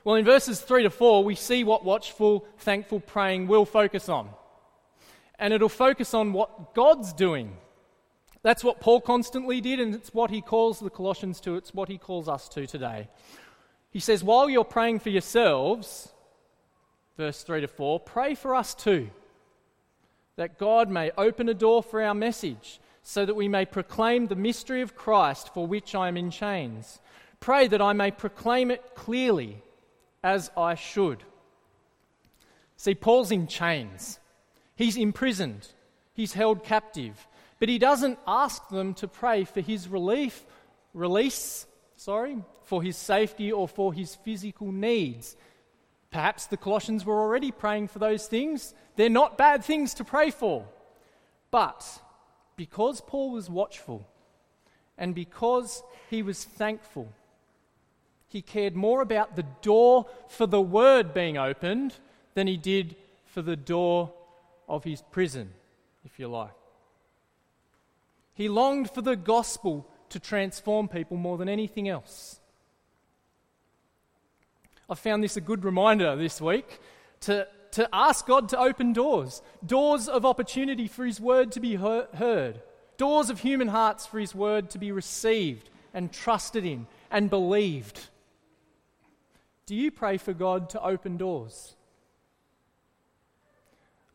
Well, 0.07 0.15
in 0.15 0.25
verses 0.25 0.61
3 0.61 0.85
to 0.85 0.91
4, 0.91 1.25
we 1.25 1.35
see 1.35 1.65
what 1.65 1.85
watchful, 1.85 2.47
thankful 2.59 3.01
praying 3.01 3.49
will 3.49 3.67
focus 3.67 4.09
on. 4.09 4.31
And 5.37 5.53
it'll 5.53 5.69
focus 5.69 6.15
on 6.15 6.33
what 6.33 6.75
God's 6.75 7.13
doing 7.13 7.57
that's 8.47 8.63
what 8.63 8.79
Paul 8.79 9.01
constantly 9.01 9.61
did, 9.61 9.81
and 9.81 9.93
it's 9.93 10.15
what 10.15 10.31
he 10.31 10.41
calls 10.41 10.79
the 10.79 10.89
Colossians 10.89 11.41
to, 11.41 11.57
it's 11.57 11.75
what 11.75 11.89
he 11.89 11.99
calls 11.99 12.29
us 12.29 12.49
to 12.51 12.65
today. 12.65 13.09
He 13.91 13.99
says, 13.99 14.23
While 14.23 14.49
you're 14.49 14.63
praying 14.63 15.01
for 15.01 15.11
yourselves, 15.11 16.13
verse 17.17 17.43
3 17.43 17.63
to 17.63 17.67
4, 17.67 17.99
pray 17.99 18.37
for 18.37 18.55
us 18.55 18.73
too, 18.73 19.11
that 20.37 20.59
God 20.59 20.89
may 20.89 21.11
open 21.19 21.49
a 21.49 21.55
door 21.55 21.83
for 21.83 22.01
our 22.01 22.15
message, 22.15 22.79
so 23.03 23.27
that 23.27 23.35
we 23.35 23.49
may 23.49 23.65
proclaim 23.65 24.29
the 24.29 24.37
mystery 24.37 24.81
of 24.81 24.95
Christ 24.95 25.53
for 25.53 25.67
which 25.67 25.97
I 25.97 26.07
am 26.07 26.17
in 26.17 26.31
chains. 26.31 27.01
Pray 27.41 27.67
that 27.67 27.83
I 27.83 27.95
may 27.95 28.13
proclaim 28.13 28.71
it 28.71 28.95
clearly, 28.95 29.61
as 30.27 30.51
I 30.57 30.75
should. 30.75 31.23
See, 32.77 32.97
Paul's 32.97 33.31
in 33.31 33.47
chains, 33.47 34.19
he's 34.75 34.97
imprisoned, 34.97 35.69
he's 36.15 36.33
held 36.33 36.65
captive. 36.65 37.29
But 37.61 37.69
he 37.69 37.79
doesn't 37.79 38.19
ask 38.27 38.69
them 38.69 38.93
to 38.95 39.09
pray 39.09 39.45
for 39.45 39.61
his 39.61 39.87
relief, 39.89 40.45
release, 40.93 41.67
sorry, 41.97 42.39
for 42.65 42.83
his 42.83 42.97
safety 42.97 43.53
or 43.53 43.69
for 43.69 43.95
his 43.95 44.17
physical 44.17 44.73
needs. 44.73 45.37
Perhaps 46.11 46.49
the 46.49 46.57
Colossians 46.57 47.05
were 47.05 47.21
already 47.21 47.53
praying 47.53 47.89
for 47.89 48.01
those 48.01 48.27
things. 48.27 48.75
They're 48.97 49.09
not 49.09 49.39
bad 49.39 49.65
things 49.65 49.95
to 49.95 50.05
pray 50.05 50.31
for. 50.31 50.67
But 51.53 52.03
because 52.57 53.01
Paul 53.01 53.31
was 53.31 53.49
watchful 53.49 54.07
and 54.99 55.15
because 55.15 55.85
he 56.11 56.23
was 56.23 56.43
thankful, 56.43 57.13
he 58.29 58.43
cared 58.43 58.75
more 58.75 59.01
about 59.01 59.37
the 59.37 59.47
door 59.63 60.07
for 60.29 60.47
the 60.47 60.61
word 60.61 61.15
being 61.15 61.39
opened 61.39 61.95
than 62.35 62.47
he 62.47 62.57
did 62.57 62.97
for 63.25 63.43
the 63.43 63.57
door 63.57 64.13
of 64.69 64.85
his 64.85 65.03
prison, 65.11 65.53
if 66.05 66.19
you 66.19 66.29
like. 66.29 66.51
He 68.35 68.49
longed 68.49 68.91
for 68.91 69.03
the 69.03 69.17
gospel 69.17 69.89
to 70.11 70.21
transform 70.21 70.89
people 70.89 71.17
more 71.17 71.39
than 71.39 71.49
anything 71.49 71.89
else. 71.89 72.41
I 74.89 74.95
found 74.95 75.23
this 75.23 75.37
a 75.37 75.41
good 75.41 75.65
reminder 75.65 76.15
this 76.17 76.41
week 76.41 76.79
to, 77.21 77.49
to 77.73 77.89
ask 77.93 78.27
God 78.27 78.49
to 78.51 78.59
open 78.59 78.93
doors 78.93 79.43
doors 79.65 80.09
of 80.09 80.25
opportunity 80.25 80.87
for 80.87 81.05
His 81.05 81.21
word 81.21 81.53
to 81.53 81.61
be 81.61 81.75
heard, 81.75 82.61
doors 82.97 83.31
of 83.31 83.41
human 83.41 83.69
hearts 83.69 84.07
for 84.07 84.19
His 84.19 84.35
word 84.35 84.71
to 84.71 84.79
be 84.79 84.93
received 84.93 85.71
and 85.93 86.13
trusted 86.13 86.65
in 86.65 86.87
and 87.11 87.31
believed. 87.31 88.09
Do 89.67 89.75
you 89.75 89.91
pray 89.91 90.17
for 90.17 90.33
God 90.33 90.71
to 90.71 90.83
open 90.83 91.17
doors? 91.17 91.75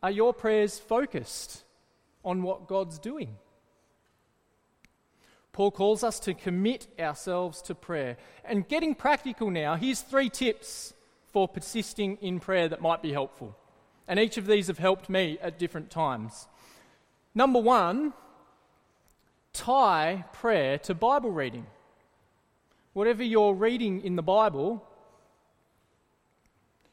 Are 0.02 0.12
your 0.12 0.34
prayers 0.34 0.80
focused 0.80 1.64
on 2.24 2.42
what 2.42 2.68
God's 2.68 2.98
doing? 2.98 3.36
Paul 5.52 5.72
calls 5.72 6.04
us 6.04 6.20
to 6.22 6.34
commit 6.34 6.88
ourselves 6.98 7.62
to 7.64 7.76
prayer. 7.76 8.16
And 8.46 8.68
getting 8.68 8.96
practical 8.96 9.52
now, 9.52 9.76
here's 9.76 10.02
three 10.02 10.30
tips 10.30 10.94
for 11.34 11.48
persisting 11.48 12.18
in 12.22 12.40
prayer 12.40 12.70
that 12.70 12.82
might 12.82 13.02
be 13.02 13.12
helpful. 13.12 13.58
And 14.08 14.20
each 14.20 14.38
of 14.38 14.48
these 14.48 14.68
have 14.68 14.78
helped 14.78 15.10
me 15.10 15.38
at 15.42 15.60
different 15.60 15.90
times. 15.90 16.48
Number 17.36 17.60
one, 17.60 18.14
tie 19.52 20.24
prayer 20.32 20.78
to 20.80 20.94
Bible 20.94 21.32
reading. 21.32 21.66
Whatever 22.94 23.24
you're 23.24 23.54
reading 23.54 24.02
in 24.02 24.16
the 24.16 24.24
Bible, 24.24 24.86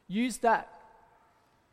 use 0.09 0.39
that 0.39 0.67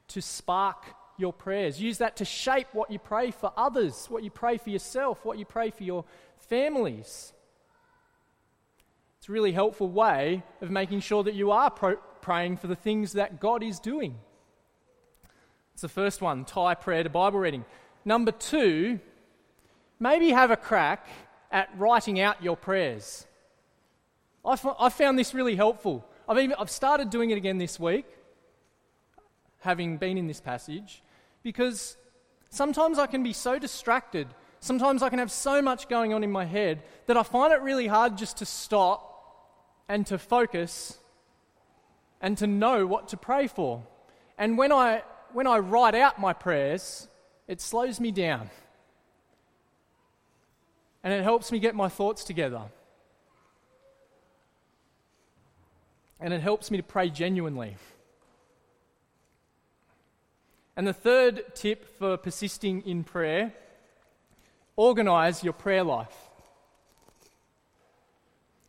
to 0.08 0.22
spark 0.22 0.84
your 1.18 1.32
prayers. 1.32 1.80
Use 1.80 1.98
that 1.98 2.16
to 2.16 2.24
shape 2.24 2.68
what 2.72 2.90
you 2.90 3.00
pray 3.00 3.32
for 3.32 3.52
others, 3.56 4.06
what 4.08 4.22
you 4.22 4.30
pray 4.30 4.58
for 4.58 4.70
yourself, 4.70 5.24
what 5.24 5.38
you 5.38 5.44
pray 5.44 5.70
for 5.70 5.82
your 5.82 6.04
families. 6.36 7.32
It's 9.18 9.28
a 9.28 9.32
really 9.32 9.52
helpful 9.52 9.88
way 9.88 10.44
of 10.60 10.70
making 10.70 11.00
sure 11.00 11.24
that 11.24 11.34
you 11.34 11.50
are 11.50 11.70
pro- 11.70 11.96
praying 12.20 12.58
for 12.58 12.68
the 12.68 12.76
things 12.76 13.14
that 13.14 13.40
God 13.40 13.62
is 13.62 13.80
doing. 13.80 14.14
It's 15.72 15.82
the 15.82 15.88
first 15.88 16.20
one 16.20 16.44
tie 16.44 16.74
prayer 16.74 17.02
to 17.02 17.10
Bible 17.10 17.38
reading. 17.38 17.64
Number 18.04 18.30
two, 18.30 19.00
maybe 19.98 20.30
have 20.30 20.50
a 20.50 20.56
crack 20.56 21.06
at 21.50 21.68
writing 21.76 22.20
out 22.20 22.42
your 22.42 22.56
prayers. 22.56 23.26
I, 24.44 24.52
f- 24.52 24.76
I 24.78 24.88
found 24.90 25.18
this 25.18 25.34
really 25.34 25.56
helpful. 25.56 26.06
I've, 26.28 26.38
even, 26.38 26.56
I've 26.58 26.70
started 26.70 27.10
doing 27.10 27.30
it 27.30 27.36
again 27.36 27.58
this 27.58 27.80
week, 27.80 28.06
having 29.60 29.96
been 29.96 30.18
in 30.18 30.26
this 30.26 30.40
passage, 30.40 31.02
because 31.42 31.96
sometimes 32.50 32.98
I 32.98 33.06
can 33.06 33.22
be 33.22 33.32
so 33.32 33.58
distracted 33.58 34.28
Sometimes 34.66 35.02
I 35.02 35.10
can 35.10 35.20
have 35.20 35.30
so 35.30 35.62
much 35.62 35.88
going 35.88 36.12
on 36.12 36.24
in 36.24 36.32
my 36.32 36.44
head 36.44 36.82
that 37.06 37.16
I 37.16 37.22
find 37.22 37.52
it 37.52 37.60
really 37.62 37.86
hard 37.86 38.18
just 38.18 38.38
to 38.38 38.44
stop 38.44 39.02
and 39.88 40.04
to 40.06 40.18
focus 40.18 40.98
and 42.20 42.36
to 42.38 42.48
know 42.48 42.86
what 42.86 43.08
to 43.08 43.16
pray 43.16 43.46
for. 43.46 43.84
And 44.38 44.58
when 44.58 44.72
I, 44.72 45.02
when 45.32 45.46
I 45.46 45.58
write 45.58 45.94
out 45.94 46.20
my 46.20 46.32
prayers, 46.32 47.06
it 47.46 47.60
slows 47.60 48.00
me 48.00 48.10
down. 48.10 48.50
And 51.04 51.12
it 51.12 51.22
helps 51.22 51.52
me 51.52 51.60
get 51.60 51.76
my 51.76 51.88
thoughts 51.88 52.24
together. 52.24 52.62
And 56.18 56.34
it 56.34 56.40
helps 56.40 56.70
me 56.70 56.78
to 56.78 56.82
pray 56.82 57.10
genuinely. 57.10 57.76
And 60.76 60.86
the 60.86 60.92
third 60.92 61.54
tip 61.54 61.98
for 61.98 62.16
persisting 62.16 62.82
in 62.82 63.02
prayer 63.02 63.52
organize 64.76 65.42
your 65.42 65.54
prayer 65.54 65.82
life. 65.82 66.14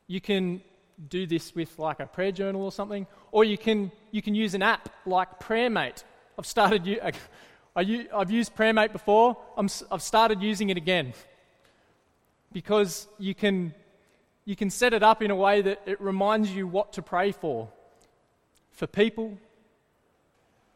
You 0.08 0.22
can 0.22 0.62
do 1.10 1.28
this 1.28 1.54
with 1.54 1.78
like 1.78 2.00
a 2.00 2.06
prayer 2.06 2.32
journal 2.32 2.64
or 2.64 2.72
something, 2.72 3.06
or 3.32 3.44
you 3.44 3.58
can, 3.58 3.92
you 4.12 4.22
can 4.22 4.34
use 4.34 4.54
an 4.54 4.64
app 4.64 4.90
like 5.06 5.40
PrayerMate. 5.40 6.04
I've 6.40 6.46
started, 6.46 7.00
I've 7.76 8.32
used 8.32 8.56
PrayerMate 8.56 8.94
before, 8.94 9.38
i 9.58 9.62
have 9.92 10.02
started 10.02 10.42
using 10.42 10.70
it 10.70 10.78
again 10.78 11.14
because 12.54 13.08
you 13.20 13.36
can, 13.36 13.74
you 14.46 14.56
can 14.56 14.70
set 14.70 14.94
it 14.94 15.04
up 15.04 15.22
in 15.22 15.30
a 15.30 15.36
way 15.36 15.62
that 15.62 15.82
it 15.86 16.00
reminds 16.00 16.50
you 16.52 16.68
what 16.68 16.94
to 16.94 17.02
pray 17.02 17.34
for. 17.34 17.68
For 18.72 18.88
people, 18.88 19.38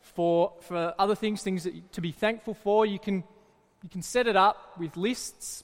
for, 0.01 0.53
for 0.61 0.93
other 0.99 1.15
things, 1.15 1.41
things 1.41 1.63
that, 1.63 1.93
to 1.93 2.01
be 2.01 2.11
thankful 2.11 2.53
for. 2.53 2.85
You 2.85 2.99
can, 2.99 3.23
you 3.83 3.89
can 3.89 4.01
set 4.01 4.27
it 4.27 4.35
up 4.35 4.77
with 4.77 4.97
lists, 4.97 5.63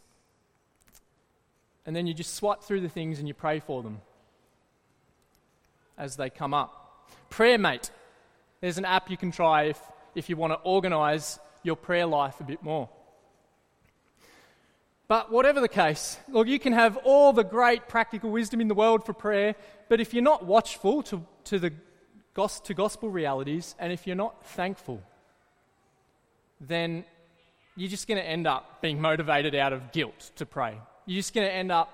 and 1.85 1.95
then 1.95 2.07
you 2.07 2.13
just 2.13 2.35
swipe 2.35 2.63
through 2.63 2.81
the 2.81 2.89
things 2.89 3.19
and 3.19 3.27
you 3.27 3.33
pray 3.33 3.59
for 3.59 3.83
them 3.83 4.01
as 5.97 6.15
they 6.15 6.29
come 6.29 6.53
up. 6.53 7.09
PrayerMate. 7.29 7.89
There's 8.61 8.77
an 8.77 8.85
app 8.85 9.09
you 9.09 9.17
can 9.17 9.31
try 9.31 9.63
if, 9.63 9.81
if 10.15 10.29
you 10.29 10.35
want 10.35 10.53
to 10.53 10.59
organize 10.59 11.39
your 11.63 11.75
prayer 11.75 12.05
life 12.05 12.39
a 12.39 12.43
bit 12.43 12.63
more. 12.63 12.89
But 15.07 15.31
whatever 15.31 15.61
the 15.61 15.69
case, 15.69 16.17
look, 16.27 16.47
you 16.47 16.59
can 16.59 16.73
have 16.73 16.97
all 16.97 17.31
the 17.31 17.43
great 17.43 17.87
practical 17.87 18.29
wisdom 18.29 18.59
in 18.59 18.67
the 18.67 18.75
world 18.75 19.05
for 19.05 19.13
prayer, 19.13 19.55
but 19.87 20.01
if 20.01 20.13
you're 20.13 20.23
not 20.23 20.45
watchful 20.45 21.01
to, 21.03 21.25
to, 21.45 21.59
the, 21.59 21.73
to 22.37 22.73
gospel 22.73 23.09
realities 23.09 23.75
and 23.79 23.91
if 23.91 24.05
you're 24.05 24.15
not 24.15 24.45
thankful, 24.45 25.01
then 26.61 27.03
you're 27.75 27.89
just 27.89 28.07
going 28.07 28.19
to 28.19 28.27
end 28.27 28.45
up 28.45 28.81
being 28.81 29.01
motivated 29.01 29.55
out 29.55 29.73
of 29.73 29.91
guilt 29.91 30.31
to 30.35 30.45
pray. 30.45 30.77
You're 31.05 31.19
just 31.19 31.33
going 31.33 31.47
to 31.47 31.53
end 31.53 31.71
up 31.71 31.91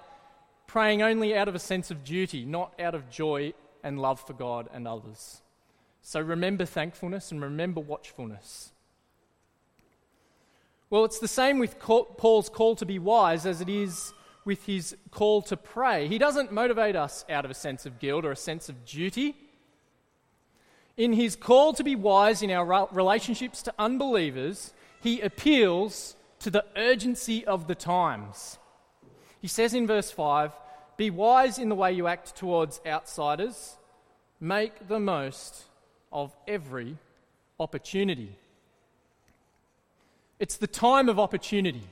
praying 0.68 1.02
only 1.02 1.36
out 1.36 1.48
of 1.48 1.56
a 1.56 1.60
sense 1.60 1.92
of 1.92 2.04
duty, 2.04 2.46
not 2.46 2.74
out 2.80 2.94
of 2.94 3.10
joy 3.10 3.54
and 3.84 4.02
love 4.02 4.20
for 4.20 4.34
God 4.34 4.70
and 4.74 4.88
others. 4.88 5.42
So 6.02 6.20
remember 6.20 6.66
thankfulness 6.66 7.32
and 7.32 7.42
remember 7.42 7.80
watchfulness. 7.80 8.72
Well, 10.90 11.06
it's 11.06 11.20
the 11.20 11.28
same 11.28 11.58
with 11.58 11.80
Paul's 11.80 12.50
call 12.50 12.76
to 12.76 12.86
be 12.86 13.00
wise 13.00 13.46
as 13.46 13.62
it 13.62 13.70
is 13.70 14.14
with 14.46 14.66
his 14.66 14.96
call 15.10 15.42
to 15.44 15.58
pray. 15.58 16.08
He 16.08 16.18
doesn't 16.18 16.52
motivate 16.52 16.96
us 16.96 17.24
out 17.30 17.46
of 17.46 17.52
a 17.52 17.54
sense 17.54 17.86
of 17.86 18.00
guilt 18.00 18.26
or 18.26 18.32
a 18.32 18.36
sense 18.36 18.68
of 18.70 18.86
duty. 18.86 19.36
In 20.96 21.14
his 21.14 21.36
call 21.36 21.74
to 21.74 21.84
be 21.84 21.96
wise 21.96 22.42
in 22.42 22.52
our 22.52 22.88
relationships 22.92 23.64
to 23.64 23.74
unbelievers, 23.80 24.74
he 25.02 25.22
appeals 25.22 26.16
to 26.40 26.50
the 26.50 26.66
urgency 26.76 27.46
of 27.46 27.68
the 27.68 27.76
times. 27.76 28.60
He 29.42 29.48
says 29.48 29.74
in 29.74 29.88
verse 29.88 30.12
5 30.12 30.52
Be 30.98 31.10
wise 31.10 31.58
in 31.58 31.70
the 31.70 31.76
way 31.76 31.92
you 31.94 32.08
act 32.08 32.36
towards 32.36 32.80
outsiders, 32.86 33.78
make 34.40 34.88
the 34.88 35.00
most 35.00 35.64
of 36.12 36.36
every 36.48 36.98
opportunity. 37.60 38.38
It's 40.40 40.58
the 40.58 40.68
time 40.68 41.10
of 41.10 41.20
opportunity. 41.20 41.88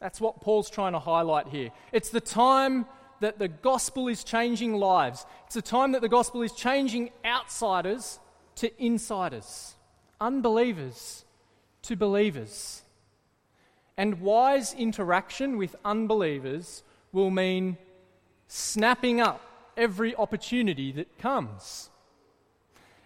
That's 0.00 0.20
what 0.20 0.40
Paul's 0.40 0.70
trying 0.70 0.92
to 0.92 0.98
highlight 0.98 1.48
here. 1.48 1.70
It's 1.92 2.08
the 2.08 2.20
time 2.20 2.86
that 3.22 3.38
the 3.38 3.48
gospel 3.48 4.08
is 4.08 4.22
changing 4.22 4.74
lives. 4.74 5.24
It's 5.46 5.56
a 5.56 5.62
time 5.62 5.92
that 5.92 6.02
the 6.02 6.08
gospel 6.08 6.42
is 6.42 6.52
changing 6.52 7.10
outsiders 7.24 8.18
to 8.56 8.70
insiders, 8.82 9.74
unbelievers 10.20 11.24
to 11.82 11.96
believers. 11.96 12.82
And 13.96 14.20
wise 14.20 14.74
interaction 14.74 15.56
with 15.56 15.76
unbelievers 15.84 16.82
will 17.12 17.30
mean 17.30 17.76
snapping 18.48 19.20
up 19.20 19.40
every 19.76 20.14
opportunity 20.16 20.92
that 20.92 21.18
comes. 21.18 21.90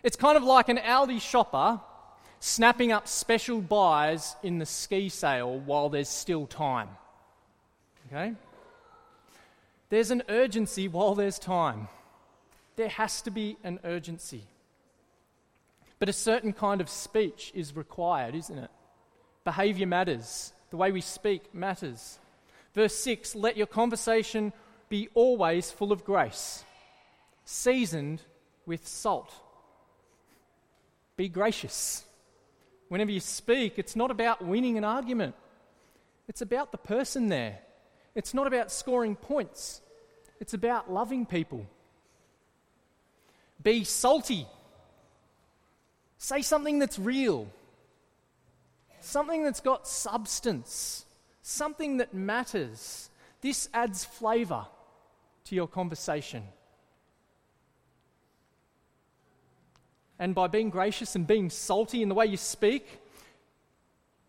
It's 0.02 0.16
kind 0.16 0.36
of 0.36 0.44
like 0.44 0.68
an 0.68 0.78
Aldi 0.78 1.20
shopper 1.20 1.80
snapping 2.40 2.92
up 2.92 3.08
special 3.08 3.60
buys 3.60 4.36
in 4.42 4.58
the 4.58 4.66
ski 4.66 5.08
sale 5.08 5.58
while 5.58 5.88
there's 5.88 6.08
still 6.08 6.46
time. 6.46 6.88
Okay? 8.06 8.34
There's 9.88 10.10
an 10.10 10.22
urgency 10.28 10.88
while 10.88 11.14
there's 11.14 11.38
time. 11.38 11.88
There 12.76 12.88
has 12.88 13.22
to 13.22 13.30
be 13.30 13.56
an 13.62 13.80
urgency. 13.84 14.44
But 15.98 16.08
a 16.08 16.12
certain 16.12 16.52
kind 16.52 16.80
of 16.80 16.88
speech 16.88 17.52
is 17.54 17.74
required, 17.74 18.34
isn't 18.34 18.58
it? 18.58 18.70
Behavior 19.44 19.86
matters. 19.86 20.52
The 20.70 20.76
way 20.76 20.92
we 20.92 21.00
speak 21.00 21.54
matters. 21.54 22.18
Verse 22.74 22.94
6 22.96 23.34
Let 23.34 23.56
your 23.56 23.66
conversation 23.66 24.52
be 24.88 25.08
always 25.14 25.70
full 25.70 25.92
of 25.92 26.04
grace, 26.04 26.64
seasoned 27.44 28.22
with 28.66 28.86
salt. 28.86 29.32
Be 31.16 31.28
gracious. 31.28 32.04
Whenever 32.88 33.10
you 33.10 33.20
speak, 33.20 33.78
it's 33.78 33.96
not 33.96 34.10
about 34.10 34.44
winning 34.44 34.78
an 34.78 34.84
argument, 34.84 35.34
It's 36.28 36.42
about 36.42 36.72
the 36.72 36.78
person 36.78 37.28
there. 37.28 37.60
It's 38.16 38.32
not 38.32 38.46
about 38.46 38.72
scoring 38.72 39.14
points, 39.14 39.82
it's 40.40 40.54
about 40.54 40.90
loving 40.90 41.26
people. 41.26 41.66
Be 43.62 43.84
salty. 43.84 44.46
Say 46.18 46.40
something 46.40 46.78
that's 46.78 46.98
real, 46.98 47.46
something 49.00 49.44
that's 49.44 49.60
got 49.60 49.86
substance, 49.86 51.04
something 51.42 51.98
that 51.98 52.14
matters. 52.14 53.10
This 53.42 53.68
adds 53.74 54.06
flavour 54.06 54.64
to 55.44 55.54
your 55.54 55.68
conversation. 55.68 56.42
And 60.18 60.34
by 60.34 60.46
being 60.46 60.70
gracious 60.70 61.14
and 61.16 61.26
being 61.26 61.50
salty 61.50 62.02
in 62.02 62.08
the 62.08 62.14
way 62.14 62.24
you 62.24 62.38
speak, 62.38 62.98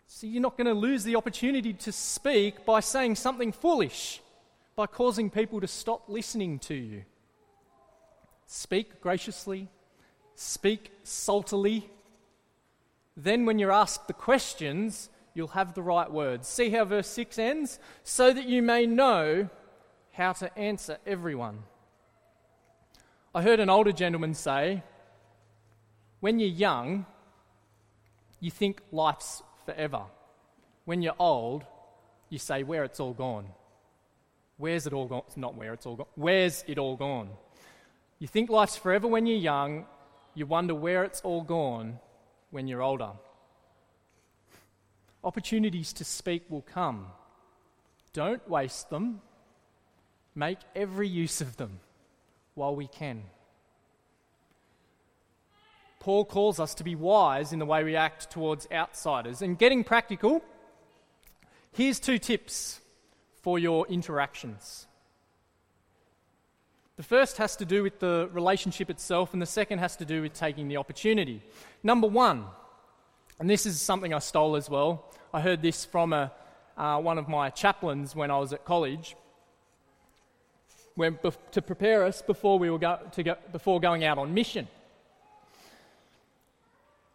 so 0.07 0.25
you're 0.25 0.41
not 0.41 0.57
going 0.57 0.67
to 0.67 0.73
lose 0.73 1.03
the 1.03 1.17
opportunity 1.17 1.73
to 1.73 1.91
speak 1.91 2.65
by 2.65 2.79
saying 2.79 3.15
something 3.15 3.51
foolish, 3.51 4.21
by 4.75 4.87
causing 4.87 5.29
people 5.29 5.59
to 5.59 5.67
stop 5.67 6.07
listening 6.07 6.59
to 6.59 6.73
you. 6.73 7.03
Speak 8.45 9.01
graciously, 9.01 9.67
speak 10.35 10.91
saltily. 11.03 11.83
Then, 13.17 13.45
when 13.45 13.59
you're 13.59 13.71
asked 13.71 14.07
the 14.07 14.13
questions, 14.13 15.09
you'll 15.33 15.49
have 15.49 15.73
the 15.73 15.81
right 15.81 16.09
words. 16.09 16.47
See 16.47 16.69
how 16.69 16.85
verse 16.85 17.07
6 17.09 17.37
ends? 17.37 17.79
So 18.03 18.31
that 18.31 18.47
you 18.47 18.61
may 18.61 18.85
know 18.85 19.49
how 20.13 20.31
to 20.33 20.57
answer 20.57 20.97
everyone. 21.05 21.63
I 23.35 23.41
heard 23.41 23.59
an 23.59 23.69
older 23.69 23.91
gentleman 23.91 24.33
say, 24.33 24.83
when 26.21 26.39
you're 26.39 26.49
young, 26.49 27.05
you 28.39 28.49
think 28.49 28.81
life's 28.91 29.43
forever. 29.67 30.03
When 30.85 31.01
you're 31.03 31.19
old, 31.19 31.63
you 32.29 32.39
say, 32.39 32.63
Where 32.63 32.83
it's 32.85 32.99
all 32.99 33.13
gone. 33.13 33.47
Where's 34.57 34.87
it 34.87 34.93
all 34.93 35.07
gone? 35.07 35.23
Not 35.35 35.55
where 35.55 35.73
it's 35.73 35.85
all 35.85 35.97
gone. 35.97 36.07
Where's 36.15 36.63
it 36.67 36.79
all 36.79 36.95
gone? 36.95 37.29
You 38.17 38.27
think 38.27 38.49
life's 38.49 38.77
forever 38.77 39.07
when 39.07 39.27
you're 39.27 39.37
young. 39.37 39.85
You 40.33 40.47
wonder 40.47 40.73
where 40.73 41.03
it's 41.03 41.21
all 41.21 41.43
gone 41.43 41.99
when 42.49 42.67
you're 42.67 42.81
older. 42.81 43.11
Opportunities 45.23 45.93
to 45.93 46.03
speak 46.03 46.45
will 46.49 46.63
come. 46.63 47.07
Don't 48.13 48.47
waste 48.49 48.89
them. 48.89 49.21
Make 50.33 50.59
every 50.75 51.07
use 51.07 51.41
of 51.41 51.57
them 51.57 51.79
while 52.55 52.75
we 52.75 52.87
can. 52.87 53.23
Paul 56.07 56.23
calls 56.23 56.57
us 56.57 56.73
to 56.75 56.85
be 56.85 56.95
wise 56.95 57.51
in 57.51 57.59
the 57.59 57.65
way 57.65 57.83
we 57.83 57.97
act 57.97 58.31
towards 58.31 58.65
outsiders. 58.71 59.41
And 59.41 59.57
getting 59.57 59.83
practical, 59.83 60.41
here's 61.73 61.99
two 61.99 62.17
tips 62.17 62.79
for 63.41 63.59
your 63.59 63.85
interactions. 63.87 64.87
The 66.95 67.03
first 67.03 67.35
has 67.39 67.57
to 67.57 67.65
do 67.65 67.83
with 67.83 67.99
the 67.99 68.29
relationship 68.31 68.89
itself, 68.89 69.33
and 69.33 69.41
the 69.41 69.45
second 69.45 69.79
has 69.79 69.97
to 69.97 70.05
do 70.05 70.21
with 70.21 70.31
taking 70.31 70.69
the 70.69 70.77
opportunity. 70.77 71.41
Number 71.83 72.07
one, 72.07 72.45
and 73.37 73.49
this 73.49 73.65
is 73.65 73.81
something 73.81 74.13
I 74.13 74.19
stole 74.19 74.55
as 74.55 74.69
well. 74.69 75.11
I 75.33 75.41
heard 75.41 75.61
this 75.61 75.83
from 75.83 76.13
a, 76.13 76.31
uh, 76.77 77.01
one 77.01 77.17
of 77.17 77.27
my 77.27 77.49
chaplains 77.49 78.15
when 78.15 78.31
I 78.31 78.37
was 78.37 78.53
at 78.53 78.63
college. 78.63 79.17
When, 80.95 81.19
to 81.51 81.61
prepare 81.61 82.05
us 82.05 82.21
before 82.21 82.57
we 82.57 82.69
were 82.69 82.79
go, 82.79 82.97
go, 83.13 83.35
before 83.51 83.81
going 83.81 84.05
out 84.05 84.17
on 84.17 84.33
mission. 84.33 84.69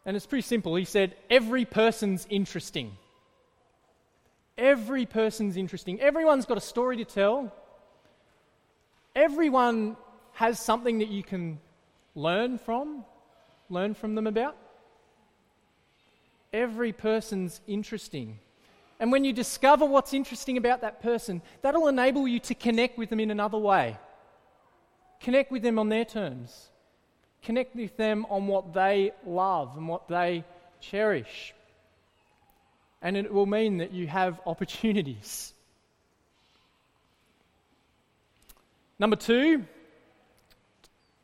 And 0.05 0.17
it's 0.17 0.27
pretty 0.27 0.43
simple. 0.43 0.75
He 0.75 0.85
said, 0.85 1.15
Every 1.31 1.65
person's 1.65 2.27
interesting. 2.29 2.97
Every 4.59 5.07
person's 5.07 5.57
interesting. 5.57 6.01
Everyone's 6.01 6.47
got 6.47 6.59
a 6.59 6.63
story 6.63 6.99
to 6.99 7.05
tell. 7.05 7.53
Everyone 9.15 9.97
has 10.33 10.59
something 10.59 10.99
that 10.99 11.09
you 11.09 11.23
can 11.23 11.59
learn 12.15 12.59
from, 12.59 13.05
learn 13.69 13.95
from 13.95 14.15
them 14.15 14.27
about. 14.27 14.57
Every 16.53 16.93
person's 16.93 17.61
interesting. 17.67 18.39
And 19.01 19.11
when 19.11 19.25
you 19.25 19.33
discover 19.33 19.85
what's 19.85 20.15
interesting 20.15 20.57
about 20.57 20.83
that 20.83 21.03
person, 21.03 21.43
that'll 21.63 21.89
enable 21.89 22.29
you 22.29 22.39
to 22.41 22.55
connect 22.55 22.99
with 22.99 23.11
them 23.11 23.21
in 23.21 23.31
another 23.31 23.59
way. 23.59 23.97
Connect 25.21 25.51
with 25.51 25.63
them 25.63 25.79
on 25.79 25.89
their 25.89 26.05
terms. 26.05 26.69
Connect 27.43 27.75
with 27.75 27.97
them 27.97 28.25
on 28.31 28.47
what 28.47 28.73
they 28.73 29.13
love 29.27 29.77
and 29.77 29.89
what 29.89 30.09
they 30.09 30.45
cherish. 30.81 31.55
And 33.01 33.17
it 33.17 33.33
will 33.33 33.47
mean 33.47 33.79
that 33.79 33.93
you 33.93 34.07
have 34.07 34.41
opportunities. 34.47 35.53
Number 38.99 39.17
two, 39.17 39.65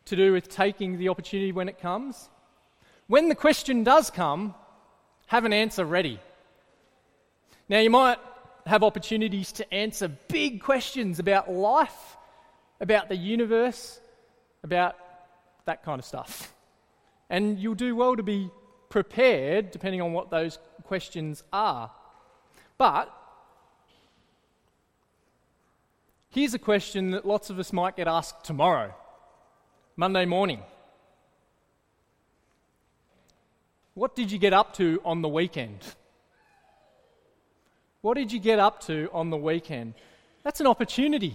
to 0.06 0.16
do 0.16 0.32
with 0.32 0.48
taking 0.48 0.98
the 0.98 1.08
opportunity 1.10 1.52
when 1.52 1.68
it 1.68 1.78
comes. 1.80 2.28
When 3.06 3.28
the 3.28 3.34
question 3.34 3.84
does 3.84 4.10
come, 4.10 4.54
have 5.26 5.44
an 5.44 5.52
answer 5.52 5.84
ready. 5.84 6.18
Now, 7.68 7.78
you 7.78 7.90
might 7.90 8.18
have 8.66 8.82
opportunities 8.82 9.52
to 9.52 9.74
answer 9.74 10.08
big 10.28 10.62
questions 10.62 11.18
about 11.18 11.52
life, 11.52 12.16
about 12.80 13.08
the 13.08 13.16
universe, 13.16 14.00
about 14.62 14.96
that 15.68 15.82
kind 15.84 15.98
of 15.98 16.04
stuff. 16.04 16.52
And 17.30 17.58
you'll 17.58 17.74
do 17.74 17.94
well 17.94 18.16
to 18.16 18.22
be 18.22 18.50
prepared 18.88 19.70
depending 19.70 20.00
on 20.02 20.12
what 20.12 20.30
those 20.30 20.58
questions 20.84 21.44
are. 21.52 21.90
But 22.78 23.14
here's 26.30 26.54
a 26.54 26.58
question 26.58 27.10
that 27.12 27.26
lots 27.26 27.50
of 27.50 27.58
us 27.58 27.72
might 27.72 27.96
get 27.96 28.08
asked 28.08 28.44
tomorrow, 28.44 28.94
Monday 29.96 30.24
morning. 30.24 30.62
What 33.94 34.16
did 34.16 34.32
you 34.32 34.38
get 34.38 34.52
up 34.52 34.74
to 34.74 35.00
on 35.04 35.22
the 35.22 35.28
weekend? 35.28 35.80
What 38.00 38.16
did 38.16 38.32
you 38.32 38.38
get 38.38 38.58
up 38.58 38.80
to 38.86 39.10
on 39.12 39.30
the 39.30 39.36
weekend? 39.36 39.94
That's 40.44 40.60
an 40.60 40.66
opportunity. 40.66 41.34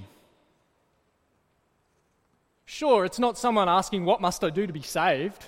Sure, 2.65 3.05
it's 3.05 3.19
not 3.19 3.37
someone 3.37 3.69
asking, 3.69 4.05
What 4.05 4.21
must 4.21 4.43
I 4.43 4.49
do 4.49 4.65
to 4.65 4.73
be 4.73 4.81
saved? 4.81 5.45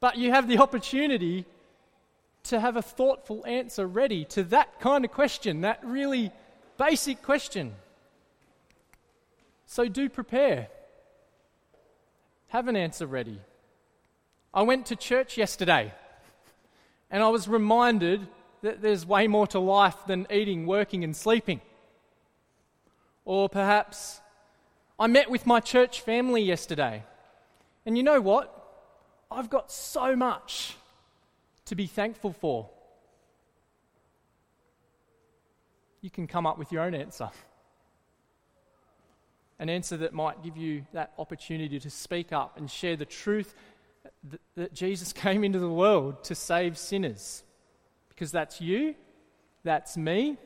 But 0.00 0.16
you 0.16 0.30
have 0.30 0.48
the 0.48 0.58
opportunity 0.58 1.44
to 2.44 2.58
have 2.58 2.76
a 2.76 2.82
thoughtful 2.82 3.44
answer 3.46 3.86
ready 3.86 4.24
to 4.26 4.42
that 4.44 4.80
kind 4.80 5.04
of 5.04 5.10
question, 5.10 5.60
that 5.60 5.80
really 5.84 6.32
basic 6.78 7.22
question. 7.22 7.74
So 9.66 9.86
do 9.86 10.08
prepare. 10.08 10.68
Have 12.48 12.66
an 12.66 12.76
answer 12.76 13.06
ready. 13.06 13.40
I 14.52 14.62
went 14.62 14.86
to 14.86 14.96
church 14.96 15.36
yesterday 15.36 15.92
and 17.10 17.22
I 17.22 17.28
was 17.28 17.46
reminded 17.46 18.26
that 18.62 18.82
there's 18.82 19.06
way 19.06 19.28
more 19.28 19.46
to 19.48 19.58
life 19.58 19.96
than 20.06 20.26
eating, 20.30 20.66
working, 20.66 21.04
and 21.04 21.16
sleeping. 21.16 21.60
Or 23.24 23.48
perhaps 23.48 24.20
I 25.00 25.06
met 25.06 25.30
with 25.30 25.46
my 25.46 25.60
church 25.60 26.02
family 26.02 26.42
yesterday. 26.42 27.02
And 27.86 27.96
you 27.96 28.02
know 28.02 28.20
what? 28.20 28.54
I've 29.30 29.48
got 29.48 29.72
so 29.72 30.14
much 30.14 30.76
to 31.64 31.74
be 31.74 31.86
thankful 31.86 32.34
for. 32.34 32.68
You 36.02 36.10
can 36.10 36.26
come 36.26 36.46
up 36.46 36.58
with 36.58 36.70
your 36.70 36.82
own 36.82 36.94
answer. 36.94 37.30
An 39.58 39.70
answer 39.70 39.96
that 39.96 40.12
might 40.12 40.42
give 40.42 40.58
you 40.58 40.84
that 40.92 41.12
opportunity 41.18 41.80
to 41.80 41.88
speak 41.88 42.30
up 42.30 42.58
and 42.58 42.70
share 42.70 42.96
the 42.96 43.06
truth 43.06 43.54
that, 44.24 44.40
that 44.54 44.74
Jesus 44.74 45.12
came 45.14 45.44
into 45.44 45.58
the 45.58 45.70
world 45.70 46.22
to 46.24 46.34
save 46.34 46.76
sinners. 46.76 47.42
Because 48.10 48.32
that's 48.32 48.60
you, 48.60 48.94
that's 49.64 49.96
me, 49.96 50.36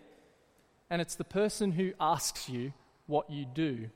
and 0.91 1.03
it's 1.03 1.17
the 1.17 1.25
person 1.25 1.73
who 1.73 1.93
asks 1.99 2.49
you 2.49 2.73
what 3.07 3.29
you 3.29 3.47
do 3.47 3.91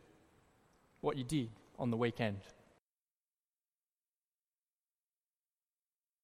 what 1.00 1.16
you 1.16 1.24
did 1.24 1.50
on 1.78 1.90
the 1.90 1.96
weekend. 1.96 2.38